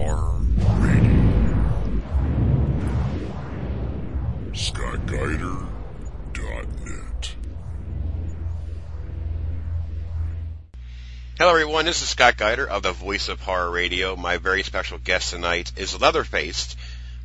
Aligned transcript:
Horror 0.00 0.40
Radio. 0.78 1.12
ScottGuider.net. 4.52 7.34
Hello, 11.36 11.50
everyone. 11.50 11.84
This 11.84 12.00
is 12.00 12.08
Scott 12.08 12.38
Guider 12.38 12.66
of 12.66 12.82
the 12.82 12.92
Voice 12.92 13.28
of 13.28 13.42
Horror 13.42 13.70
Radio. 13.70 14.16
My 14.16 14.38
very 14.38 14.62
special 14.62 14.96
guest 14.96 15.32
tonight 15.32 15.70
is 15.76 16.00
Leatherface 16.00 16.76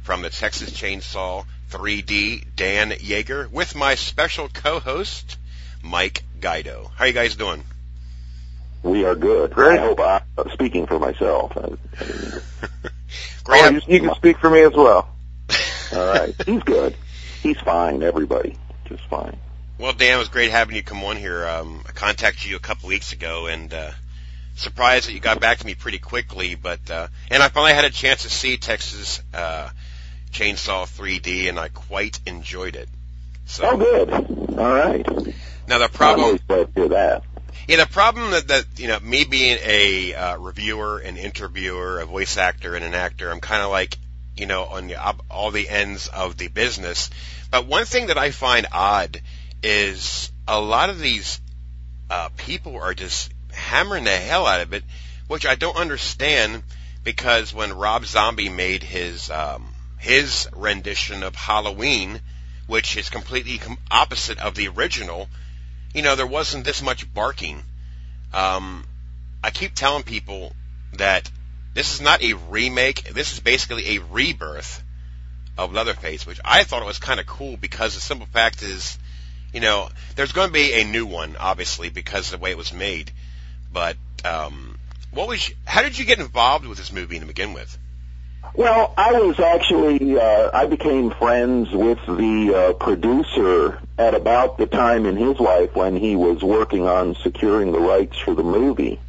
from 0.03 0.21
the 0.21 0.30
Texas 0.30 0.71
Chainsaw 0.71 1.45
3D, 1.71 2.44
Dan 2.57 2.91
Yeager, 2.91 3.49
with 3.49 3.73
my 3.73 3.95
special 3.95 4.49
co-host, 4.49 5.38
Mike 5.81 6.23
Guido. 6.41 6.91
How 6.98 7.05
are 7.05 7.07
you 7.07 7.13
guys 7.13 7.38
doing? 7.38 7.63
We 8.86 9.04
are 9.04 9.15
good. 9.15 9.52
Great. 9.52 9.80
I 9.80 9.81
hope 9.81 9.99
I'm 9.99 10.52
speaking 10.52 10.85
for 10.85 10.99
myself. 10.99 11.55
Mean, 11.55 11.77
Great. 11.99 12.41
Oh, 13.48 13.70
you, 13.70 13.81
you 13.88 13.99
can 13.99 14.13
speak 14.16 14.38
for 14.39 14.49
me 14.49 14.61
as 14.61 14.73
well. 14.73 15.08
all 15.94 16.08
right. 16.08 16.34
He's 16.45 16.61
good. 16.63 16.95
He's 17.41 17.59
fine, 17.61 18.03
everybody. 18.03 18.58
Just 18.85 19.03
fine. 19.08 19.38
Well, 19.80 19.94
Dan, 19.94 20.16
it 20.16 20.20
was 20.20 20.30
great 20.30 20.52
having 20.52 20.75
you 20.75 20.84
come 20.84 21.03
on 21.03 21.17
here. 21.17 21.48
Um, 21.48 21.84
I 21.88 21.91
contacted 21.94 22.45
you 22.45 22.55
a 22.55 22.59
couple 22.59 22.89
weeks 22.89 23.11
ago, 23.11 23.48
and 23.48 23.73
uh, 23.73 23.91
surprised 24.55 25.08
that 25.08 25.13
you 25.13 25.20
got 25.20 25.39
back 25.39 25.58
to 25.59 25.66
me 25.66 25.73
pretty 25.75 25.97
quickly. 25.99 26.53
But 26.55 26.89
uh, 26.91 27.08
and 27.31 27.41
I 27.41 27.49
finally 27.49 27.73
had 27.73 27.86
a 27.86 27.89
chance 27.91 28.22
to 28.23 28.30
see 28.30 28.58
Texas 28.58 29.22
uh, 29.33 29.70
Chainsaw 30.31 30.86
3D, 30.86 31.49
and 31.49 31.59
I 31.59 31.70
quite 31.70 32.20
enjoyed 32.27 32.75
it. 32.75 32.89
So 33.45 33.67
Oh, 33.67 33.77
good. 33.77 34.11
All 34.11 34.73
right. 34.73 35.05
now 35.67 35.77
the 35.80 35.86
I'm 35.86 35.89
problem, 35.91 36.25
always 36.25 36.41
glad 36.41 36.73
to 36.73 36.80
hear 36.81 36.89
that. 36.89 37.23
Yeah, 37.68 37.77
the 37.77 37.86
problem 37.86 38.32
that, 38.32 38.48
that 38.50 38.66
you 38.77 38.88
know, 38.88 39.00
me 39.00 39.23
being 39.23 39.58
a 39.64 40.14
uh, 40.14 40.38
reviewer, 40.38 41.00
an 41.00 41.18
interviewer, 41.18 42.00
a 42.00 42.06
voice 42.06 42.38
actor, 42.38 42.75
and 42.75 42.86
an 42.86 42.94
actor, 42.94 43.31
I'm 43.31 43.39
kind 43.39 43.64
of 43.64 43.72
like, 43.72 43.97
you 44.36 44.45
know, 44.45 44.66
on 44.66 44.88
the, 44.88 45.16
all 45.30 45.52
the 45.52 45.67
ends 45.67 46.08
of 46.08 46.38
the 46.38 46.47
business. 46.47 47.09
But 47.52 47.66
one 47.66 47.86
thing 47.86 48.08
that 48.08 48.17
I 48.17 48.31
find 48.31 48.67
odd 48.72 49.22
is 49.64 50.31
a 50.47 50.59
lot 50.59 50.89
of 50.89 51.00
these 51.00 51.39
uh, 52.09 52.30
people 52.38 52.78
are 52.78 52.94
just 52.94 53.31
hammering 53.52 54.03
the 54.03 54.16
hell 54.16 54.45
out 54.45 54.62
of 54.62 54.73
it, 54.73 54.84
which 55.28 55.45
I 55.45 55.56
don't 55.56 55.78
understand 55.78 56.64
because 57.03 57.53
when 57.53 57.73
Rob 57.73 58.06
Zombie 58.06 58.50
made 58.50 58.84
his 58.84 59.30
um, 59.30 59.73
his 59.97 60.47
rendition 60.53 61.23
of 61.23 61.36
Halloween, 61.36 62.22
which 62.67 62.97
is 62.97 63.09
completely 63.09 63.58
com- 63.58 63.78
opposite 63.90 64.40
of 64.40 64.56
the 64.56 64.67
original, 64.67 65.30
you 65.95 66.01
know, 66.01 66.15
there 66.15 66.27
wasn't 66.27 66.65
this 66.65 66.81
much 66.81 67.11
barking. 67.13 67.63
Um, 68.33 68.85
I 69.41 69.49
keep 69.49 69.73
telling 69.73 70.03
people 70.03 70.53
that 70.97 71.31
this 71.73 71.95
is 71.95 72.01
not 72.01 72.21
a 72.21 72.33
remake. 72.33 73.05
This 73.13 73.31
is 73.31 73.39
basically 73.39 73.95
a 73.95 74.01
rebirth 74.01 74.83
of 75.57 75.71
Leatherface, 75.71 76.27
which 76.27 76.41
I 76.43 76.66
thought 76.66 76.81
it 76.81 76.85
was 76.85 76.99
kind 76.99 77.21
of 77.21 77.25
cool 77.25 77.55
because 77.55 77.95
the 77.95 78.01
simple 78.01 78.27
fact 78.27 78.61
is, 78.61 78.99
you 79.53 79.61
know, 79.61 79.89
there's 80.17 80.33
going 80.33 80.49
to 80.49 80.53
be 80.53 80.73
a 80.73 80.83
new 80.83 81.05
one, 81.05 81.38
obviously, 81.39 81.89
because 81.89 82.25
of 82.25 82.39
the 82.39 82.43
way 82.43 82.51
it 82.51 82.57
was 82.57 82.73
made. 82.73 83.09
But 83.71 83.95
um, 84.25 84.77
what 85.11 85.29
was? 85.29 85.49
How 85.63 85.81
did 85.81 85.97
you 85.97 86.03
get 86.03 86.19
involved 86.19 86.66
with 86.66 86.77
this 86.77 86.91
movie 86.91 87.19
to 87.19 87.25
begin 87.25 87.53
with? 87.53 87.77
Well, 88.53 88.93
I 88.97 89.13
was 89.13 89.39
actually, 89.39 90.17
uh, 90.17 90.49
I 90.53 90.65
became 90.65 91.11
friends 91.11 91.71
with 91.71 91.99
the 92.05 92.53
uh, 92.55 92.73
producer 92.73 93.81
at 93.97 94.13
about 94.13 94.57
the 94.57 94.65
time 94.65 95.05
in 95.05 95.17
his 95.17 95.39
life 95.39 95.75
when 95.75 95.97
he 95.97 96.15
was 96.15 96.41
working 96.41 96.88
on 96.88 97.16
securing 97.16 97.73
the 97.73 97.79
rights 97.79 98.17
for 98.17 98.33
the 98.33 98.43
movie. 98.43 98.99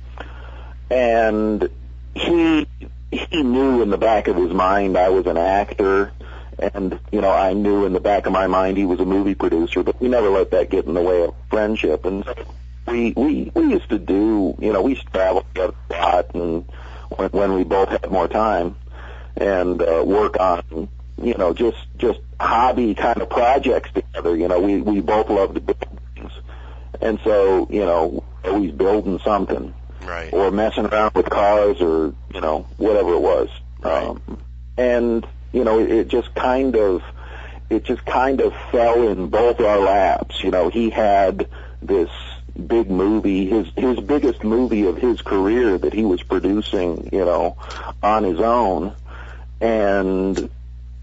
And 0.90 1.68
he, 2.14 2.66
he 3.12 3.42
knew 3.42 3.82
in 3.82 3.90
the 3.90 3.98
back 3.98 4.26
of 4.26 4.36
his 4.36 4.52
mind 4.52 4.96
I 4.96 5.10
was 5.10 5.26
an 5.26 5.36
actor. 5.36 6.12
And, 6.58 6.98
you 7.12 7.20
know, 7.20 7.30
I 7.30 7.52
knew 7.52 7.84
in 7.84 7.92
the 7.92 8.00
back 8.00 8.26
of 8.26 8.32
my 8.32 8.48
mind 8.48 8.76
he 8.76 8.86
was 8.86 8.98
a 8.98 9.04
movie 9.04 9.34
producer, 9.34 9.84
but 9.84 10.00
we 10.00 10.08
never 10.08 10.28
let 10.28 10.50
that 10.52 10.70
get 10.70 10.86
in 10.86 10.94
the 10.94 11.02
way 11.02 11.22
of 11.22 11.34
friendship. 11.50 12.04
And 12.04 12.24
we, 12.86 13.12
we, 13.16 13.52
we 13.54 13.62
used 13.70 13.90
to 13.90 13.98
do, 13.98 14.56
you 14.58 14.72
know, 14.72 14.82
we 14.82 14.92
used 14.92 15.06
to 15.06 15.12
travel 15.12 15.46
a 15.54 15.72
lot 15.90 16.34
and 16.34 16.64
when, 17.16 17.30
when 17.30 17.54
we 17.54 17.62
both 17.62 17.90
had 17.90 18.10
more 18.10 18.26
time 18.26 18.74
and 19.36 19.82
uh, 19.82 20.02
work 20.04 20.38
on 20.40 20.88
you 21.22 21.34
know 21.34 21.52
just 21.54 21.78
just 21.96 22.20
hobby 22.40 22.94
kind 22.94 23.20
of 23.22 23.28
projects 23.30 23.90
together. 23.92 24.36
You 24.36 24.48
know, 24.48 24.60
we 24.60 24.80
we 24.80 25.00
both 25.00 25.28
love 25.30 25.54
to 25.54 25.60
build 25.60 25.86
things, 26.14 26.32
and 27.00 27.18
so 27.24 27.66
you 27.70 27.84
know 27.84 28.24
always 28.44 28.72
building 28.72 29.18
something 29.24 29.74
Right. 30.04 30.32
or 30.32 30.52
messing 30.52 30.86
around 30.86 31.14
with 31.14 31.28
cars 31.28 31.80
or 31.80 32.14
you 32.32 32.40
know 32.40 32.66
whatever 32.76 33.14
it 33.14 33.20
was. 33.20 33.48
Right. 33.80 34.06
Um, 34.06 34.38
and 34.76 35.26
you 35.52 35.64
know 35.64 35.80
it, 35.80 35.90
it 35.90 36.08
just 36.08 36.34
kind 36.34 36.76
of 36.76 37.02
it 37.70 37.84
just 37.84 38.04
kind 38.04 38.40
of 38.40 38.54
fell 38.70 39.08
in 39.08 39.28
both 39.28 39.58
our 39.60 39.78
laps. 39.80 40.42
You 40.44 40.52
know, 40.52 40.68
he 40.68 40.90
had 40.90 41.48
this 41.82 42.10
big 42.66 42.88
movie, 42.90 43.46
his 43.46 43.66
his 43.76 43.98
biggest 44.00 44.44
movie 44.44 44.86
of 44.86 44.96
his 44.96 45.20
career 45.20 45.76
that 45.76 45.92
he 45.92 46.04
was 46.04 46.22
producing, 46.22 47.08
you 47.12 47.24
know, 47.24 47.56
on 48.02 48.22
his 48.22 48.38
own, 48.40 48.94
and 49.60 50.50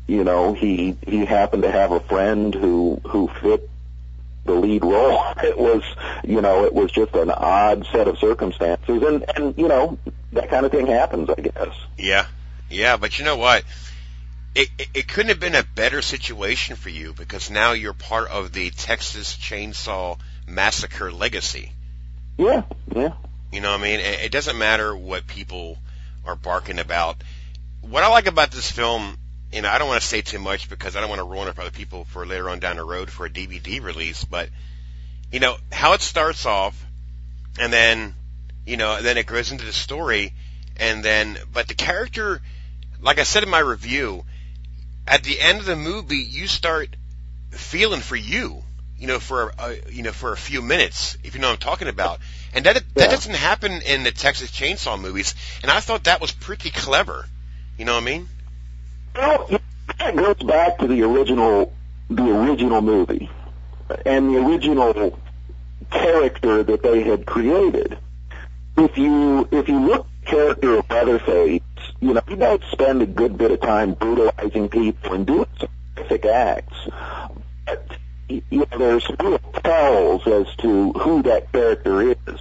you 0.08 0.24
know 0.24 0.54
he 0.54 0.98
he 1.06 1.26
happened 1.26 1.64
to 1.64 1.72
have 1.72 1.92
a 1.92 2.00
friend 2.00 2.54
who 2.54 3.00
who 3.06 3.28
fit 3.42 3.70
the 4.46 4.54
lead 4.54 4.84
role. 4.84 5.24
It 5.44 5.58
was 5.58 5.84
you 6.24 6.42
know 6.42 6.66
it 6.66 6.74
was 6.74 6.92
just 6.92 7.14
an 7.16 7.30
odd 7.30 7.86
set 7.92 8.08
of 8.08 8.18
circumstances, 8.18 9.04
and 9.04 9.26
and 9.36 9.58
you 9.58 9.68
know 9.68 9.98
that 10.32 10.50
kind 10.50 10.66
of 10.66 10.72
thing 10.72 10.88
happens, 10.88 11.30
I 11.30 11.42
guess. 11.42 11.76
Yeah, 11.98 12.28
yeah, 12.70 12.98
but 12.98 13.20
you 13.20 13.26
know 13.26 13.38
what? 13.38 13.64
It, 14.56 14.70
it 14.78 14.88
it 14.94 15.08
couldn't 15.08 15.30
have 15.30 15.40
been 15.40 15.56
a 15.56 15.64
better 15.64 16.02
situation 16.02 16.76
for 16.76 16.90
you 16.90 17.14
because 17.14 17.50
now 17.50 17.72
you're 17.74 17.94
part 17.94 18.30
of 18.30 18.54
the 18.54 18.70
Texas 18.70 19.36
Chainsaw 19.36 20.18
Massacre 20.48 21.12
legacy. 21.12 21.72
Yeah, 22.38 22.64
yeah. 22.96 23.14
You 23.52 23.62
know 23.62 23.72
what 23.72 23.82
I 23.82 23.84
mean? 23.84 24.00
It, 24.00 24.26
it 24.26 24.32
doesn't 24.32 24.58
matter 24.58 24.96
what 24.96 25.28
people 25.28 25.78
are 26.26 26.36
barking 26.36 26.80
about. 26.80 27.18
What 27.84 28.02
I 28.04 28.08
like 28.08 28.28
about 28.28 28.50
this 28.52 28.72
film, 28.72 29.18
you 29.52 29.62
know, 29.62 29.70
I 29.70 29.78
don't 29.78 29.90
want 29.90 30.02
to 30.02 30.08
say 30.08 30.22
too 30.22 30.40
much 30.40 30.70
because 30.70 30.96
I 30.96 31.02
don't 31.02 31.10
want 31.10 31.20
to 31.20 31.26
ruin 31.28 31.50
it 31.50 31.56
for 31.56 31.62
other 31.62 31.70
people 31.70 32.06
for 32.06 32.26
later 32.26 32.50
on 32.50 32.60
down 32.60 32.78
the 32.78 32.84
road 32.86 33.12
for 33.12 33.26
a 33.26 33.30
DVD 33.30 33.84
release, 33.84 34.24
but 34.24 34.50
you 35.32 35.40
know, 35.42 35.58
how 35.72 35.94
it 35.94 36.02
starts 36.02 36.46
off 36.46 36.82
and 37.60 37.74
then, 37.74 38.16
you 38.66 38.78
know, 38.78 39.02
then 39.02 39.18
it 39.18 39.26
goes 39.26 39.52
into 39.52 39.66
the 39.66 39.74
story 39.74 40.34
and 40.78 41.04
then, 41.04 41.38
but 41.52 41.68
the 41.68 41.74
character, 41.74 42.42
like 43.02 43.20
I 43.20 43.24
said 43.24 43.44
in 43.44 43.50
my 43.50 43.60
review, 43.60 44.24
at 45.06 45.24
the 45.24 45.40
end 45.42 45.60
of 45.60 45.66
the 45.66 45.76
movie, 45.76 46.18
you 46.18 46.48
start 46.48 46.96
feeling 47.52 48.00
for 48.00 48.16
you, 48.16 48.64
you 48.98 49.08
know, 49.08 49.20
for 49.20 49.54
a, 49.60 49.76
you 49.92 50.04
know, 50.04 50.14
for 50.14 50.32
a 50.32 50.38
few 50.38 50.62
minutes, 50.62 51.18
if 51.24 51.36
you 51.36 51.42
know 51.42 51.48
what 51.50 51.56
I'm 51.56 51.60
talking 51.60 51.90
about. 51.90 52.22
And 52.54 52.66
that, 52.66 52.76
that 52.76 52.84
Yeah. 52.96 53.08
doesn't 53.08 53.36
happen 53.36 53.82
in 53.82 54.04
the 54.04 54.12
Texas 54.12 54.52
Chainsaw 54.52 54.98
movies. 55.00 55.36
And 55.62 55.70
I 55.70 55.82
thought 55.82 56.06
that 56.06 56.22
was 56.22 56.32
pretty 56.32 56.70
clever. 56.70 57.28
You 57.78 57.86
know 57.86 57.96
what 57.96 58.04
I 58.04 58.06
mean? 58.06 58.30
Well, 59.16 59.48
it 59.50 60.16
goes 60.16 60.44
back 60.44 60.78
to 60.80 60.88
the 60.88 61.02
original, 61.04 61.74
the 62.10 62.24
original 62.24 62.82
movie, 62.82 63.30
and 64.06 64.34
the 64.34 64.46
original 64.46 65.20
character 65.92 66.64
that 66.64 66.84
they 66.84 67.04
had 67.04 67.26
created. 67.26 67.98
If 68.78 68.98
you 68.98 69.48
if 69.52 69.68
you 69.68 69.80
look 69.80 70.08
at 70.08 70.26
the 70.26 70.32
character 70.32 70.78
of 70.78 70.90
Leatherface, 70.90 71.62
you 72.00 72.14
know 72.14 72.22
he 72.28 72.36
does 72.36 72.60
spend 72.72 73.02
a 73.02 73.06
good 73.06 73.38
bit 73.38 73.52
of 73.52 73.62
time 73.62 73.94
brutalizing 73.94 74.70
people 74.70 75.14
and 75.14 75.26
doing 75.26 75.48
some 75.60 75.70
horrific 75.96 76.26
acts. 76.26 76.88
But 77.66 77.98
you 78.30 78.44
know, 78.52 78.78
there's 78.78 79.08
real 79.20 79.40
tells 79.64 80.28
as 80.28 80.56
to 80.58 80.94
who 80.94 81.24
that 81.24 81.52
character 81.52 82.12
is. 82.12 82.40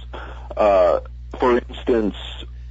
Uh, 0.55 0.99
for 1.39 1.57
instance, 1.57 2.15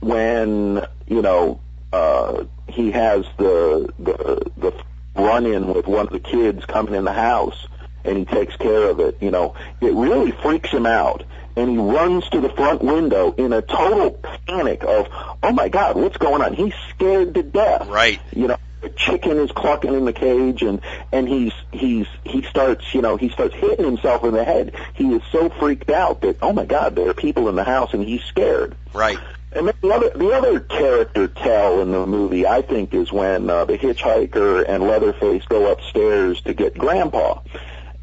when 0.01 0.85
you 1.07 1.23
know 1.23 1.61
uh, 1.93 2.45
he 2.69 2.91
has 2.93 3.25
the 3.39 3.93
the 3.99 4.51
the 4.57 4.73
run 5.15 5.47
in 5.47 5.67
with 5.73 5.87
one 5.87 6.07
of 6.07 6.13
the 6.13 6.21
kids 6.21 6.65
coming 6.65 6.95
in 6.95 7.05
the 7.05 7.13
house, 7.13 7.67
and 8.05 8.17
he 8.17 8.25
takes 8.25 8.57
care 8.57 8.89
of 8.91 9.01
it. 9.01 9.19
You 9.21 9.31
know, 9.31 9.55
it 9.81 9.93
really 9.93 10.33
freaks 10.43 10.71
him 10.71 10.87
out, 10.87 11.25
and 11.57 11.71
he 11.71 11.77
runs 11.77 12.29
to 12.31 12.41
the 12.41 12.49
front 12.51 12.83
window 12.83 13.33
in 13.33 13.53
a 13.53 13.63
total 13.63 14.11
panic 14.47 14.83
of, 14.85 15.07
"Oh 15.43 15.53
my 15.53 15.69
God, 15.69 15.97
what's 15.97 16.17
going 16.17 16.43
on?" 16.43 16.55
He's 16.55 16.75
scared 16.91 17.35
to 17.35 17.43
death 17.43 17.87
Right. 17.89 18.21
you 18.35 18.49
know 18.49 18.57
the 18.81 18.89
chicken 18.91 19.39
is 19.39 19.53
clucking 19.53 19.95
in 19.95 20.05
the 20.07 20.13
cage 20.13 20.63
and 20.63 20.81
and 21.13 21.29
he's 21.29 21.53
he's 21.71 22.07
he 22.25 22.43
starts 22.43 22.93
you 22.93 23.01
know 23.01 23.17
he 23.17 23.29
starts 23.29 23.55
hitting 23.55 23.85
himself 23.85 24.25
in 24.25 24.33
the 24.35 24.43
head 24.43 24.75
he 24.95 25.15
is 25.15 25.23
so 25.31 25.49
freaked 25.51 25.89
out 25.89 26.21
that 26.23 26.37
oh 26.43 26.53
my 26.53 26.65
god 26.65 26.97
there 26.97 27.09
are 27.09 27.15
people 27.15 27.49
in 27.49 27.55
the 27.55 27.63
house 27.63 27.95
and 27.95 28.03
he's 28.03 28.23
scared 28.25 28.75
Right. 28.93 29.21
And 29.55 29.67
then 29.67 29.75
the 29.81 29.91
other 29.91 30.11
the 30.11 30.31
other 30.31 30.61
character 30.61 31.29
tell 31.29 31.81
in 31.81 31.93
the 31.93 32.07
movie 32.07 32.47
i 32.47 32.63
think 32.63 32.95
is 32.95 33.13
when 33.13 33.49
uh, 33.49 33.65
the 33.65 33.79
hitchhiker 33.79 34.65
and 34.69 34.83
leatherface 34.83 35.45
go 35.47 35.71
upstairs 35.71 36.41
to 36.41 36.55
get 36.55 36.77
grandpa 36.77 37.41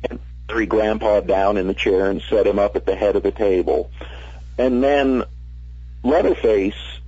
and 0.09 0.19
bury 0.47 0.65
grandpa 0.65 1.19
down 1.19 1.57
in 1.57 1.67
the 1.67 1.73
chair 1.73 2.09
and 2.09 2.21
set 2.29 2.45
him 2.45 2.59
up 2.59 2.75
at 2.75 2.85
the 2.85 2.95
head 2.95 3.15
of 3.15 3.23
the 3.23 3.31
table 3.31 3.91
and 4.57 4.83
then 4.83 5.23
leatherface 6.03 6.99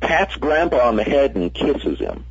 pats 0.00 0.36
Grandpa 0.36 0.88
on 0.88 0.96
the 0.96 1.04
head 1.04 1.34
and 1.34 1.52
kisses 1.52 1.98
him. 1.98 2.24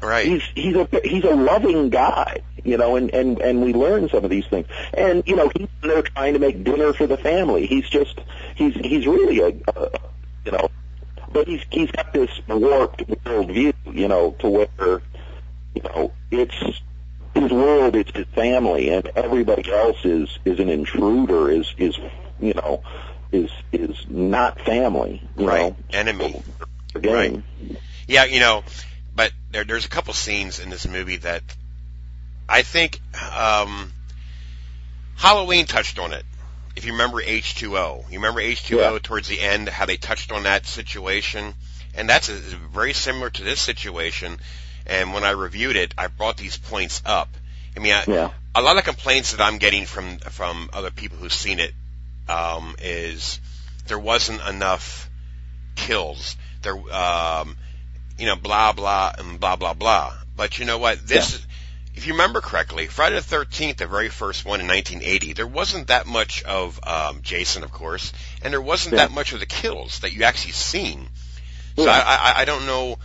Right. 0.00 0.26
He's 0.26 0.42
he's 0.54 0.74
a 0.76 0.88
he's 1.04 1.24
a 1.24 1.34
loving 1.34 1.90
guy, 1.90 2.38
you 2.64 2.78
know, 2.78 2.96
and 2.96 3.12
and 3.12 3.38
and 3.40 3.62
we 3.62 3.74
learn 3.74 4.08
some 4.08 4.24
of 4.24 4.30
these 4.30 4.46
things. 4.46 4.66
And 4.94 5.22
you 5.26 5.36
know, 5.36 5.50
he's 5.54 5.68
there 5.82 6.00
trying 6.02 6.32
to 6.32 6.38
make 6.38 6.64
dinner 6.64 6.94
for 6.94 7.06
the 7.06 7.18
family. 7.18 7.66
He's 7.66 7.88
just 7.88 8.18
he's 8.54 8.74
he's 8.74 9.06
really 9.06 9.40
a, 9.40 9.48
a 9.76 9.90
you 10.44 10.52
know, 10.52 10.68
but 11.32 11.48
he's 11.48 11.62
he's 11.70 11.90
got 11.90 12.12
this 12.12 12.30
warped 12.48 13.02
world 13.24 13.50
view, 13.50 13.72
you 13.92 14.08
know, 14.08 14.32
to 14.40 14.48
where 14.48 15.02
you 15.74 15.82
know 15.82 16.12
it's 16.30 16.80
his 17.34 17.50
world 17.50 17.96
is 17.96 18.06
his 18.14 18.26
family, 18.34 18.90
and 18.90 19.10
everybody 19.14 19.70
else 19.72 20.04
is 20.04 20.28
is 20.44 20.58
an 20.60 20.68
intruder, 20.68 21.50
is 21.50 21.72
is 21.78 21.98
you 22.40 22.54
know 22.54 22.82
is 23.32 23.50
is 23.72 23.96
not 24.08 24.60
family, 24.60 25.22
you 25.36 25.48
right. 25.48 25.72
know, 25.72 25.76
Enemy. 25.90 26.42
again. 26.94 27.44
Yeah, 28.08 28.24
you 28.24 28.40
know, 28.40 28.64
but 29.14 29.32
there, 29.52 29.64
there's 29.64 29.84
a 29.84 29.88
couple 29.88 30.12
scenes 30.14 30.58
in 30.58 30.70
this 30.70 30.88
movie 30.88 31.18
that 31.18 31.42
I 32.48 32.62
think 32.62 33.00
um, 33.36 33.92
Halloween 35.16 35.66
touched 35.66 35.98
on 35.98 36.12
it. 36.12 36.24
If 36.80 36.86
you 36.86 36.92
remember 36.92 37.20
H2O, 37.20 38.10
you 38.10 38.18
remember 38.20 38.40
H2O 38.40 38.92
Yeah. 38.92 38.98
towards 39.02 39.28
the 39.28 39.38
end, 39.38 39.68
how 39.68 39.84
they 39.84 39.98
touched 39.98 40.32
on 40.32 40.44
that 40.44 40.64
situation, 40.64 41.52
and 41.94 42.08
that's 42.08 42.30
a, 42.30 42.32
very 42.32 42.94
similar 42.94 43.28
to 43.28 43.44
this 43.44 43.60
situation. 43.60 44.40
And 44.86 45.12
when 45.12 45.22
I 45.22 45.32
reviewed 45.32 45.76
it, 45.76 45.92
I 45.98 46.06
brought 46.06 46.38
these 46.38 46.56
points 46.56 47.02
up. 47.04 47.28
I 47.76 47.80
mean, 47.80 47.92
I, 47.92 48.04
Yeah. 48.08 48.30
a 48.54 48.62
lot 48.62 48.78
of 48.78 48.84
complaints 48.84 49.32
that 49.32 49.42
I'm 49.42 49.58
getting 49.58 49.84
from 49.84 50.20
from 50.20 50.70
other 50.72 50.90
people 50.90 51.18
who've 51.18 51.30
seen 51.30 51.60
it 51.60 51.74
um, 52.30 52.74
is 52.78 53.40
there 53.86 53.98
wasn't 53.98 54.40
enough 54.40 55.10
kills. 55.76 56.34
There, 56.62 56.76
um, 56.94 57.58
you 58.16 58.24
know, 58.24 58.36
blah 58.36 58.72
blah 58.72 59.12
and 59.18 59.38
blah 59.38 59.56
blah 59.56 59.74
blah. 59.74 60.14
But 60.34 60.58
you 60.58 60.64
know 60.64 60.78
what? 60.78 61.06
This, 61.06 61.44
if 61.94 62.06
you 62.06 62.12
remember 62.14 62.40
correctly, 62.40 62.86
Friday 62.86 63.16
the 63.16 63.22
Thirteenth, 63.22 63.78
the 63.78 63.86
very 63.86 64.08
first 64.08 64.44
one 64.44 64.60
in 64.60 64.66
1980, 64.66 65.32
there 65.34 65.46
wasn't 65.46 65.88
that 65.88 66.06
much 66.06 66.42
of 66.44 66.78
um, 66.86 67.20
Jason, 67.22 67.62
of 67.64 67.72
course, 67.72 68.12
and 68.42 68.52
there 68.52 68.60
wasn't 68.60 68.94
Yeah. 68.94 69.06
that 69.06 69.12
much 69.12 69.32
of 69.32 69.40
the 69.40 69.46
kills 69.46 70.00
that 70.00 70.12
you 70.12 70.22
actually 70.24 70.52
seen. 70.52 71.08
So 71.76 71.84
Yeah. 71.84 71.90
I, 71.92 72.32
I, 72.32 72.40
I 72.42 72.44
don't 72.44 72.66
know 72.66 72.98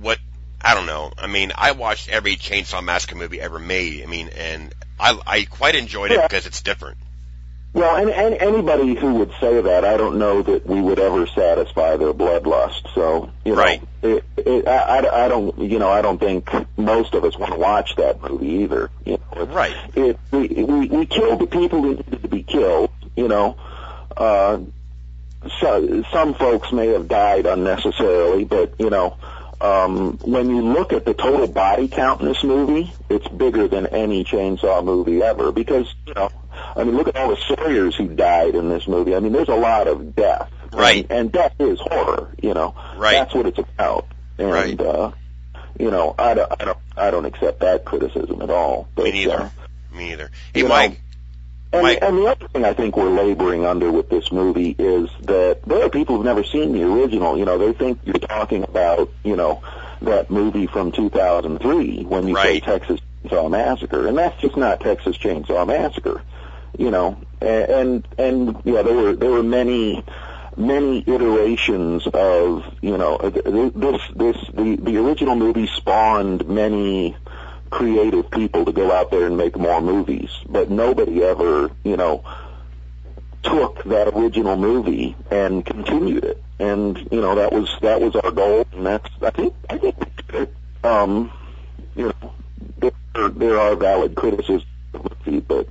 what 0.00 0.18
I 0.60 0.74
don't 0.74 0.86
know. 0.86 1.12
I 1.18 1.26
mean, 1.26 1.52
I 1.54 1.72
watched 1.72 2.08
every 2.08 2.36
Chainsaw 2.36 2.82
Massacre 2.82 3.14
movie 3.14 3.40
ever 3.40 3.58
made. 3.58 4.02
I 4.02 4.06
mean, 4.06 4.28
and 4.28 4.74
I 4.98 5.18
I 5.26 5.44
quite 5.44 5.74
enjoyed 5.76 6.10
it 6.10 6.14
Yeah. 6.16 6.26
because 6.26 6.46
it's 6.46 6.62
different. 6.62 6.96
Well, 7.76 7.94
and, 7.96 8.08
and 8.08 8.34
anybody 8.36 8.94
who 8.94 9.16
would 9.16 9.32
say 9.38 9.60
that, 9.60 9.84
I 9.84 9.98
don't 9.98 10.18
know 10.18 10.40
that 10.40 10.64
we 10.66 10.80
would 10.80 10.98
ever 10.98 11.26
satisfy 11.26 11.98
their 11.98 12.14
bloodlust. 12.14 12.90
So, 12.94 13.30
you 13.44 13.54
know, 13.54 13.60
Right. 13.60 13.82
it, 14.00 14.24
it, 14.38 14.66
I, 14.66 15.00
I- 15.00 15.24
I 15.26 15.28
don't, 15.28 15.58
you 15.58 15.78
know, 15.78 15.90
I 15.90 16.00
don't 16.00 16.18
think 16.18 16.48
most 16.78 17.12
of 17.12 17.22
us 17.24 17.36
want 17.36 17.52
to 17.52 17.58
watch 17.58 17.94
that 17.96 18.22
movie 18.22 18.62
either. 18.64 18.90
You 19.04 19.18
know, 19.18 19.42
It's- 19.42 19.48
Right. 19.54 19.76
It, 19.94 20.18
we, 20.30 20.48
we 20.48 20.86
we 20.88 21.04
killed 21.04 21.38
the 21.38 21.46
people 21.46 21.82
who 21.82 21.96
needed 21.96 22.22
to 22.22 22.28
be 22.28 22.42
killed. 22.44 22.88
You 23.14 23.28
know, 23.28 23.56
uh, 24.16 24.58
so, 25.60 26.02
some 26.10 26.32
folks 26.32 26.72
may 26.72 26.86
have 26.88 27.08
died 27.08 27.44
unnecessarily, 27.44 28.44
but 28.44 28.72
you 28.78 28.88
know, 28.88 29.18
um, 29.60 30.16
when 30.22 30.48
you 30.48 30.62
look 30.62 30.94
at 30.94 31.04
the 31.04 31.12
total 31.12 31.46
body 31.46 31.88
count 31.88 32.22
in 32.22 32.28
this 32.28 32.42
movie, 32.42 32.90
it's 33.10 33.28
bigger 33.28 33.68
than 33.68 33.86
any 33.88 34.24
chainsaw 34.24 34.82
movie 34.82 35.22
ever. 35.22 35.52
Because 35.52 35.94
you 36.06 36.14
know, 36.14 36.30
I 36.74 36.84
mean, 36.84 36.96
look 36.96 37.08
at 37.08 37.16
all 37.16 37.28
the 37.30 37.36
Sawyer's 37.36 37.94
who 37.96 38.08
died 38.08 38.54
in 38.54 38.68
this 38.68 38.86
movie. 38.88 39.14
I 39.14 39.20
mean, 39.20 39.32
there's 39.32 39.48
a 39.48 39.54
lot 39.54 39.86
of 39.88 40.14
death, 40.16 40.50
Right. 40.72 41.06
And, 41.08 41.18
and 41.20 41.32
death 41.32 41.54
is 41.58 41.78
horror. 41.80 42.30
You 42.42 42.54
know, 42.54 42.74
Right. 42.96 43.12
That's 43.12 43.34
what 43.34 43.46
it's 43.46 43.58
about. 43.58 44.06
And 44.38 44.50
Right. 44.50 44.80
uh, 44.80 45.12
you 45.78 45.90
know, 45.90 46.14
I 46.18 46.34
don't, 46.34 46.52
I 46.60 46.64
don't, 46.64 46.78
I 46.96 47.10
don't 47.10 47.24
accept 47.26 47.60
that 47.60 47.84
criticism 47.84 48.40
at 48.42 48.50
all. 48.50 48.88
But, 48.94 49.04
Me 49.04 49.12
neither. 49.12 49.36
Uh, 49.42 49.48
Me 49.92 50.08
neither. 50.08 50.30
Hey, 50.54 50.60
you 50.60 50.68
know, 50.68 50.74
and, 51.72 51.82
Mike- 51.82 51.98
and 52.02 52.16
the 52.18 52.26
other 52.26 52.48
thing 52.48 52.64
I 52.64 52.72
think 52.74 52.96
we're 52.96 53.10
laboring 53.10 53.66
under 53.66 53.90
with 53.92 54.08
this 54.08 54.30
movie 54.32 54.74
is 54.78 55.10
that 55.22 55.58
there 55.66 55.82
are 55.84 55.90
people 55.90 56.16
who've 56.16 56.24
never 56.24 56.44
seen 56.44 56.72
the 56.72 56.82
original. 56.84 57.36
You 57.36 57.44
know, 57.44 57.58
they 57.58 57.72
think 57.72 57.98
you're 58.04 58.14
talking 58.18 58.62
about, 58.62 59.10
you 59.24 59.36
know, 59.36 59.62
that 60.02 60.30
movie 60.30 60.66
from 60.66 60.92
2003 60.92 62.04
when 62.04 62.28
you 62.28 62.34
Right. 62.34 62.62
say 62.64 62.78
Texas 62.78 63.00
Chainsaw 63.24 63.50
Massacre, 63.50 64.06
and 64.06 64.16
that's 64.16 64.40
just 64.40 64.56
not 64.56 64.80
Texas 64.80 65.16
Chainsaw 65.18 65.66
Massacre. 65.66 66.22
You 66.78 66.90
know, 66.90 67.18
and 67.40 68.06
and, 68.18 68.56
yeah, 68.64 68.82
there 68.82 68.94
were 68.94 69.14
there 69.14 69.30
were 69.30 69.42
many 69.42 70.04
many 70.56 71.04
iterations 71.06 72.06
of 72.06 72.64
you 72.80 72.96
know 72.96 73.16
uh, 73.16 73.30
th- 73.30 73.72
this 73.74 74.00
this 74.14 74.36
the 74.54 74.76
the 74.80 74.96
original 74.98 75.36
movie 75.36 75.66
spawned 75.66 76.46
many 76.48 77.16
creative 77.70 78.30
people 78.30 78.64
to 78.64 78.72
go 78.72 78.92
out 78.92 79.10
there 79.10 79.26
and 79.26 79.36
make 79.36 79.56
more 79.56 79.80
movies, 79.80 80.30
but 80.48 80.70
nobody 80.70 81.22
ever, 81.22 81.70
you 81.84 81.96
know, 81.96 82.24
took 83.42 83.84
that 83.84 84.08
original 84.08 84.56
movie 84.56 85.16
and 85.30 85.64
continued 85.64 86.24
it. 86.24 86.42
And 86.58 86.96
you 87.10 87.20
know 87.20 87.34
that 87.34 87.52
was 87.52 87.68
that 87.82 88.00
was 88.00 88.16
our 88.16 88.30
goal, 88.30 88.66
and 88.72 88.86
that's 88.86 89.10
I 89.20 89.30
think 89.30 89.54
I 89.68 89.76
think 89.76 89.96
um, 90.82 91.30
you 91.94 92.06
know 92.22 92.32
there 92.78 93.28
there 93.28 93.58
are 93.58 93.76
valid 93.76 94.14
criticisms 94.14 94.64
of 94.94 95.02
the 95.02 95.16
movie, 95.26 95.40
but 95.40 95.68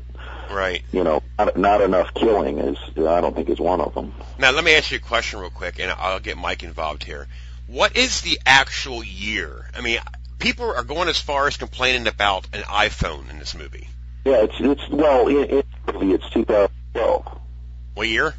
Right. 0.52 0.84
you 0.92 1.04
know 1.04 1.22
not, 1.38 1.58
not 1.58 1.82
enough 1.82 2.14
killing 2.14 2.60
is 2.60 2.78
I 2.98 3.22
don't 3.22 3.36
think 3.36 3.50
is 3.50 3.60
one 3.60 3.82
of 3.82 3.94
them. 3.94 4.14
Now, 4.40 4.52
let 4.52 4.64
me 4.64 4.74
ask 4.76 4.92
you 4.92 4.98
a 4.98 5.02
question 5.02 5.40
real 5.40 5.50
quick, 5.50 5.80
and 5.80 5.92
I'll 5.92 6.20
get 6.20 6.38
Mike 6.38 6.64
involved 6.64 7.04
here. 7.04 7.28
What 7.68 7.96
is 7.98 8.22
the 8.22 8.40
actual 8.46 9.04
year? 9.04 9.70
I 9.76 9.82
mean, 9.82 10.00
people 10.40 10.74
are 10.74 10.84
going 10.84 11.10
as 11.10 11.20
far 11.20 11.48
as 11.48 11.58
complaining 11.58 12.08
about 12.08 12.48
an 12.54 12.62
iPhone 12.64 13.30
in 13.30 13.40
this 13.40 13.56
movie. 13.56 13.88
Yeah, 14.24 14.44
it's 14.44 14.56
it's 14.60 14.90
well 14.90 15.28
in, 15.28 15.46
in 15.46 15.64
it's 16.12 16.30
2012. 16.32 17.40
What 17.94 18.08
year? 18.08 18.34